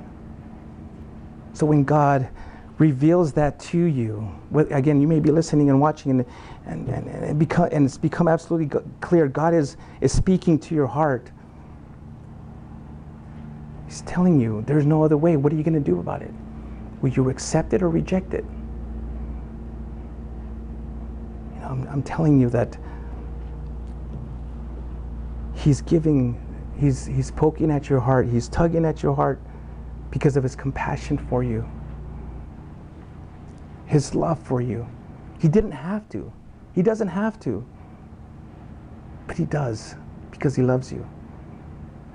[1.54, 2.30] So when God
[2.78, 4.28] reveals that to you,
[4.72, 6.26] again, you may be listening and watching, and,
[6.66, 10.88] and, and, and, become, and it's become absolutely clear God is, is speaking to your
[10.88, 11.30] heart.
[13.86, 15.36] He's telling you there's no other way.
[15.38, 16.32] What are you going to do about it?
[17.02, 18.46] Will you accept it or reject it?
[21.62, 22.78] I'm, I'm telling you that
[25.54, 26.42] He's giving,
[26.80, 29.40] he's, he's poking at your heart, He's tugging at your heart
[30.12, 31.68] because of His compassion for you,
[33.86, 34.86] His love for you.
[35.40, 36.32] He didn't have to,
[36.74, 37.66] He doesn't have to,
[39.28, 39.96] but He does
[40.30, 41.08] because He loves you.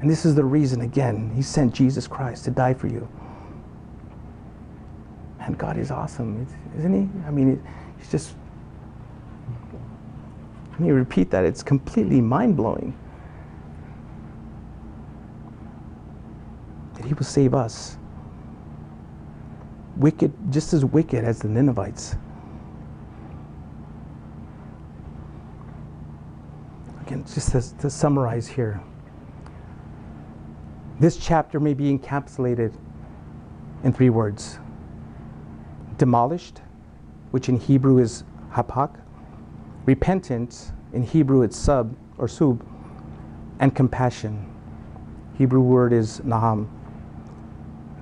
[0.01, 3.09] And this is the reason, again, He sent Jesus Christ to die for you.
[5.41, 7.27] And God is awesome, isn't He?
[7.27, 7.63] I mean,
[7.99, 8.35] He's just
[10.73, 11.45] let me repeat that.
[11.45, 12.95] It's completely mind blowing
[16.97, 17.97] that He will save us.
[19.97, 22.17] Wicked, just as wicked as the Ninevites.
[27.03, 28.83] Again, just to, to summarize here,
[30.99, 32.75] this chapter may be encapsulated
[33.85, 34.59] in three words
[35.99, 36.61] demolished,
[37.31, 39.01] which in Hebrew is hapak,
[39.87, 42.65] repentance, in Hebrew it's sub or sub,
[43.61, 44.53] and compassion.
[45.37, 46.69] Hebrew word is naham.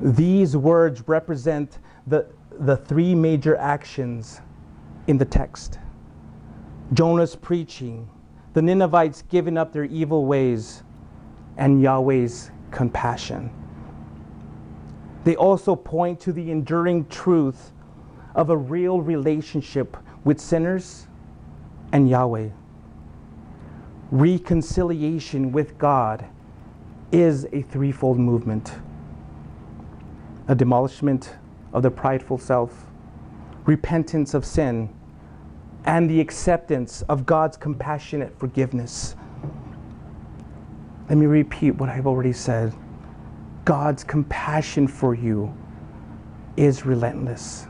[0.05, 2.27] These words represent the,
[2.61, 4.43] the three major actions
[5.07, 5.79] in the text
[6.93, 8.07] Jonah's preaching,
[8.53, 10.83] the Ninevites giving up their evil ways,
[11.57, 13.51] and Yahweh's compassion.
[15.25, 17.73] They also point to the enduring truth
[18.35, 21.07] of a real relationship with sinners
[21.93, 22.51] and Yahweh.
[24.11, 26.27] Reconciliation with God
[27.11, 28.75] is a threefold movement
[30.49, 31.35] a demolishment
[31.73, 32.87] of the prideful self,
[33.67, 34.95] repentance of sin,
[35.85, 39.17] and the acceptance of God's compassionate forgiveness.
[41.09, 42.73] Let me repeat what I've already said.
[43.65, 45.55] God's compassion for you
[46.57, 47.67] is relentless.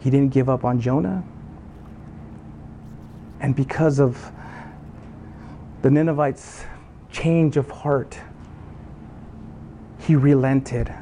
[0.00, 1.24] He didn't give up on Jonah.
[3.40, 4.30] And because of
[5.82, 6.64] the Ninevites'
[7.10, 8.18] change of heart,
[10.06, 10.94] he relented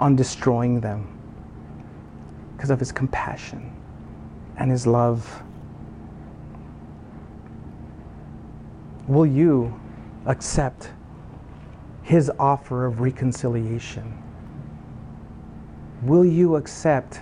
[0.00, 1.06] on destroying them
[2.56, 3.72] because of his compassion
[4.56, 5.44] and his love.
[9.06, 9.78] Will you
[10.26, 10.90] accept
[12.02, 14.20] his offer of reconciliation?
[16.02, 17.20] Will you accept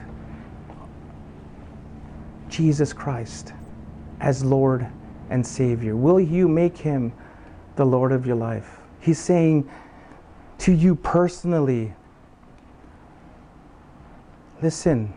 [2.49, 3.53] Jesus Christ
[4.21, 4.87] as Lord
[5.29, 5.97] and Savior?
[5.97, 7.13] Will you make him
[7.77, 8.79] the Lord of your life?
[9.01, 9.69] He's saying
[10.59, 11.95] to you personally,
[14.63, 15.13] listen,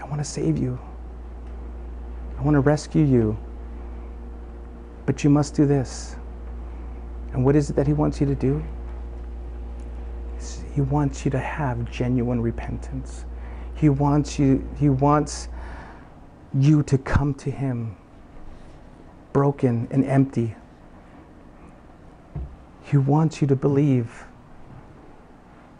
[0.00, 0.78] I want to save you.
[2.38, 3.36] I want to rescue you.
[5.04, 6.16] But you must do this.
[7.32, 8.64] And what is it that He wants you to do?
[10.74, 13.24] He wants you to have genuine repentance.
[13.74, 15.48] He wants you, He wants
[16.54, 17.96] you to come to Him
[19.32, 20.54] broken and empty.
[22.86, 24.24] He wants you to believe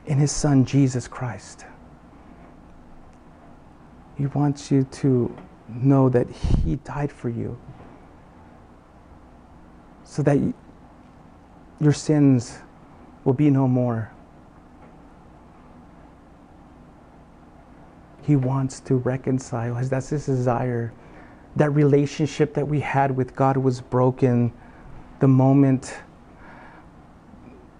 [0.06, 1.64] in His Son, Jesus Christ.
[4.16, 5.36] He wants you to
[5.68, 7.56] know that He died for you
[10.02, 10.38] so that
[11.80, 12.58] your sins
[13.24, 14.10] will be no more.
[18.22, 19.74] He wants to reconcile.
[19.84, 20.92] That's his desire.
[21.54, 24.52] That relationship that we had with God was broken
[25.20, 25.94] the moment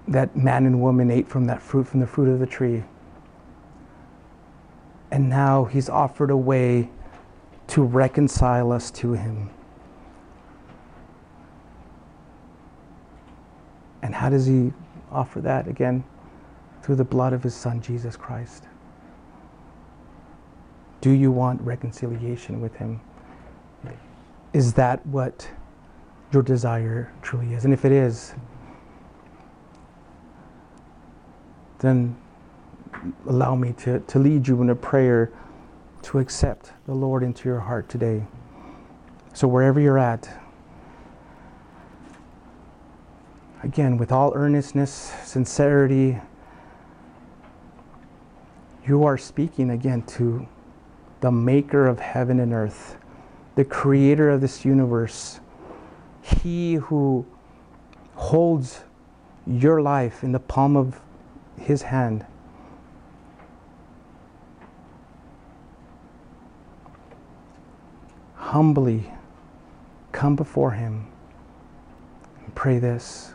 [0.08, 2.84] that man and woman ate from that fruit, from the fruit of the tree.
[5.10, 6.90] And now he's offered a way
[7.68, 9.50] to reconcile us to him.
[14.02, 14.72] And how does he
[15.10, 15.66] offer that?
[15.66, 16.04] Again,
[16.82, 18.64] through the blood of his son, Jesus Christ.
[21.00, 23.00] Do you want reconciliation with him?
[24.52, 25.48] Is that what
[26.32, 27.64] your desire truly is?
[27.64, 28.34] And if it is,
[31.78, 32.16] then
[33.26, 35.32] allow me to, to lead you in a prayer
[36.02, 38.24] to accept the Lord into your heart today.
[39.32, 40.40] So, wherever you're at,
[43.62, 46.18] again, with all earnestness, sincerity,
[48.86, 50.46] you are speaking again to
[51.20, 52.96] the maker of heaven and earth,
[53.56, 55.40] the creator of this universe,
[56.22, 57.26] he who
[58.14, 58.84] holds
[59.46, 61.00] your life in the palm of
[61.58, 62.24] his hand.
[68.34, 69.12] Humbly
[70.12, 71.06] come before him
[72.44, 73.34] and pray this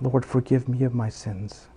[0.00, 1.68] Lord, forgive me of my sins.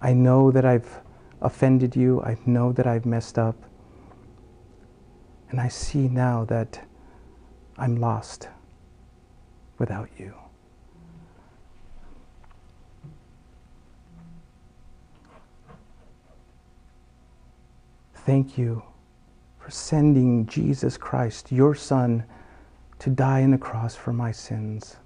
[0.00, 1.00] I know that I've
[1.40, 2.20] offended you.
[2.22, 3.56] I know that I've messed up.
[5.50, 6.84] And I see now that
[7.76, 8.48] I'm lost
[9.78, 10.34] without you.
[18.14, 18.82] Thank you
[19.58, 22.24] for sending Jesus Christ, your Son,
[22.98, 24.96] to die on the cross for my sins.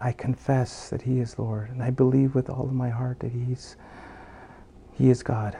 [0.00, 3.32] I confess that He is Lord, and I believe with all of my heart that
[3.32, 3.76] He's
[4.92, 5.56] He is God.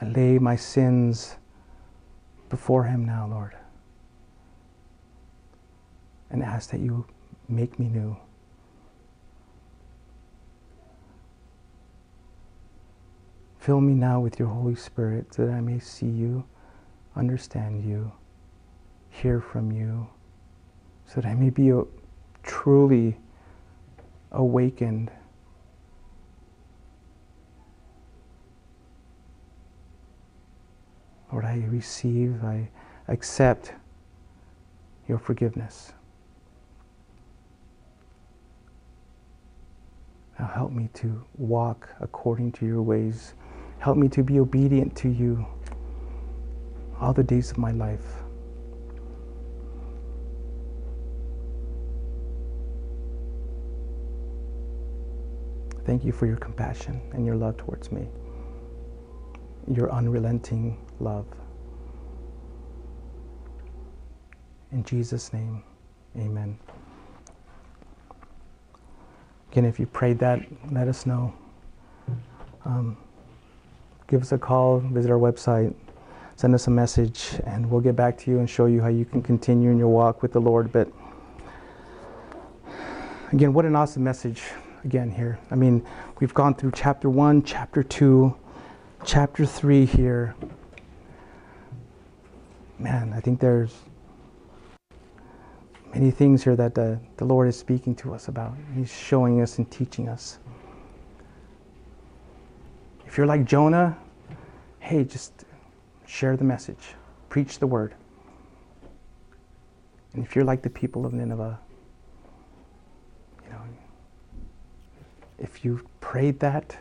[0.00, 1.36] I lay my sins
[2.48, 3.56] before Him now, Lord,
[6.30, 7.06] and ask that you
[7.48, 8.16] make me new.
[13.58, 16.44] Fill me now with your Holy Spirit so that I may see you,
[17.16, 18.12] understand you,
[19.08, 20.06] hear from you,
[21.06, 21.72] so that I may be
[22.42, 23.16] truly
[24.32, 25.10] awakened.
[31.34, 32.70] Lord, I receive, I
[33.08, 33.74] accept
[35.06, 35.92] your forgiveness.
[40.38, 43.34] Now help me to walk according to your ways
[43.84, 45.44] Help me to be obedient to you
[46.98, 48.00] all the days of my life.
[55.84, 58.08] Thank you for your compassion and your love towards me,
[59.72, 61.26] your unrelenting love.
[64.72, 65.62] In Jesus' name,
[66.16, 66.58] amen.
[69.52, 70.40] Again, if you prayed that,
[70.72, 71.32] let us know.
[72.64, 72.96] Um,
[74.08, 75.74] give us a call, visit our website,
[76.34, 79.04] send us a message, and we'll get back to you and show you how you
[79.04, 80.72] can continue in your walk with the Lord.
[80.72, 80.88] But
[83.32, 84.42] again, what an awesome message
[84.84, 85.38] again here.
[85.50, 85.86] I mean,
[86.18, 88.34] we've gone through chapter 1, chapter 2,
[89.04, 90.34] chapter 3 here.
[92.78, 93.74] Man, I think there's
[95.92, 98.54] many things here that the, the Lord is speaking to us about.
[98.74, 100.38] He's showing us and teaching us.
[103.06, 103.96] If you're like Jonah,
[104.80, 105.44] hey, just
[106.06, 106.94] share the message,
[107.28, 107.94] preach the word.
[110.14, 111.58] And if you're like the people of Nineveh,
[113.44, 113.60] you know,
[115.38, 116.76] if you've prayed that,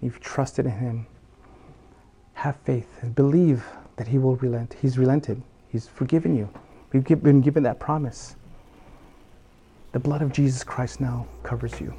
[0.00, 1.06] you've trusted in Him,
[2.38, 3.64] have faith and believe
[3.96, 4.76] that He will relent.
[4.80, 6.48] He's relented, He's forgiven you.
[6.92, 8.36] We've been given that promise.
[9.90, 11.92] The blood of Jesus Christ now covers you.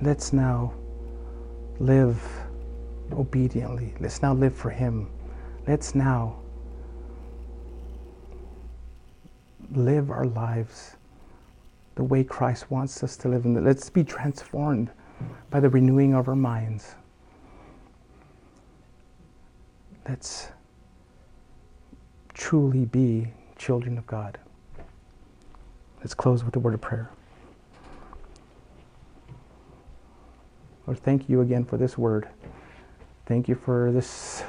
[0.00, 0.72] Let's now
[1.80, 2.22] live
[3.12, 3.94] obediently.
[3.98, 5.10] Let's now live for Him.
[5.66, 6.36] Let's now
[9.72, 10.96] live our lives
[11.96, 13.44] the way Christ wants us to live.
[13.44, 14.90] And let's be transformed
[15.50, 16.94] by the renewing of our minds.
[20.08, 20.48] Let's
[22.34, 24.38] truly be children of God.
[26.00, 27.10] Let's close with a word of prayer.
[30.86, 32.28] Lord, thank you again for this word.
[33.24, 34.44] Thank you for this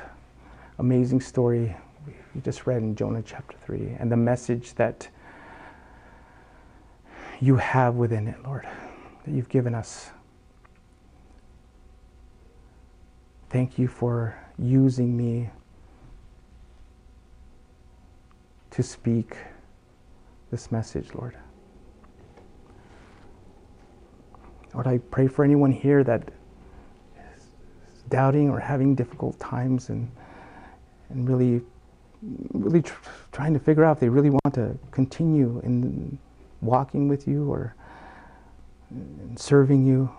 [0.80, 1.76] amazing story
[2.06, 5.08] we just read in Jonah chapter 3 and the message that
[7.40, 8.68] you have within it, Lord,
[9.24, 10.12] that you've given us.
[13.50, 15.50] Thank you for using me
[18.72, 19.38] to speak
[20.52, 21.36] this message, Lord.
[24.74, 26.30] Lord, I pray for anyone here that
[27.38, 27.48] is
[28.10, 30.12] doubting or having difficult times and,
[31.10, 31.62] and really,
[32.52, 32.96] really tr-
[33.32, 36.18] trying to figure out if they really want to continue in
[36.62, 37.74] walking with you or
[38.92, 40.10] in serving you.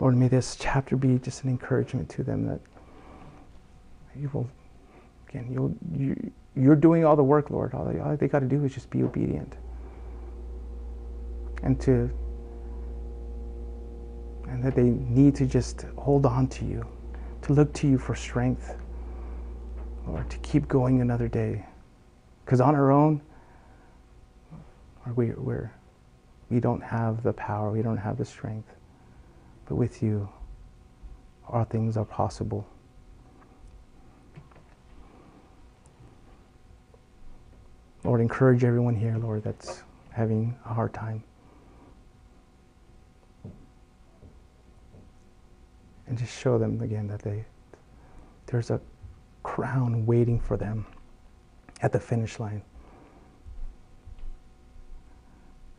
[0.00, 2.60] Lord, may this chapter be just an encouragement to them that
[4.16, 4.48] you will,
[5.28, 7.74] again, you'll, you, you're doing all the work, Lord.
[7.74, 9.54] All they, all they got to do is just be obedient.
[11.62, 12.10] And to
[14.48, 16.86] and that they need to just hold on to you,
[17.42, 18.76] to look to you for strength,
[20.06, 21.64] or to keep going another day.
[22.44, 23.20] Because on our own,
[25.16, 25.72] we, we're,
[26.50, 28.68] we don't have the power, we don't have the strength.
[29.66, 30.28] But with you,
[31.48, 32.66] all things are possible.
[38.02, 41.24] Lord, encourage everyone here, Lord, that's having a hard time.
[46.06, 47.44] and just show them again that they
[48.46, 48.80] there's a
[49.42, 50.86] crown waiting for them
[51.82, 52.62] at the finish line.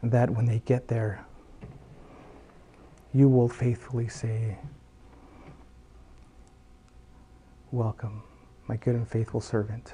[0.01, 1.25] And that when they get there,
[3.15, 4.57] you will faithfully say,
[7.71, 8.21] Welcome,
[8.67, 9.93] my good and faithful servant.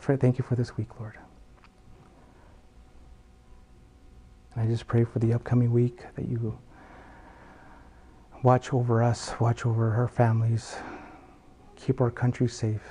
[0.00, 1.18] Thank you for this week, Lord.
[4.54, 6.56] And I just pray for the upcoming week that you
[8.44, 10.76] watch over us, watch over our families,
[11.74, 12.82] keep our country safe,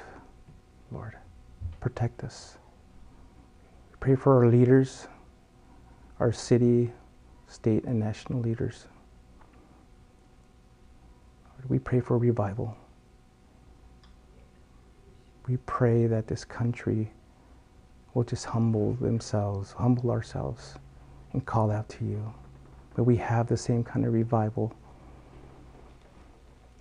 [0.91, 1.13] Lord.
[1.79, 2.57] Protect us.
[3.99, 5.07] Pray for our leaders,
[6.23, 6.89] our city,
[7.47, 8.87] state, and national leaders.
[11.49, 12.77] Lord, we pray for revival.
[15.49, 17.11] We pray that this country
[18.13, 20.75] will just humble themselves, humble ourselves
[21.33, 22.33] and call out to you.
[22.95, 24.73] But we have the same kind of revival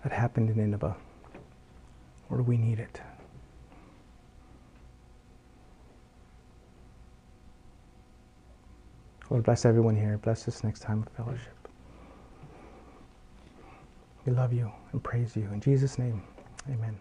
[0.05, 0.95] that happened in Nineveh.
[2.31, 3.01] Or do we need it.
[9.33, 10.19] Lord, bless everyone here.
[10.19, 11.57] Bless this next time of fellowship.
[14.27, 15.51] We love you and praise you.
[15.55, 16.23] In Jesus' name,
[16.69, 16.99] amen.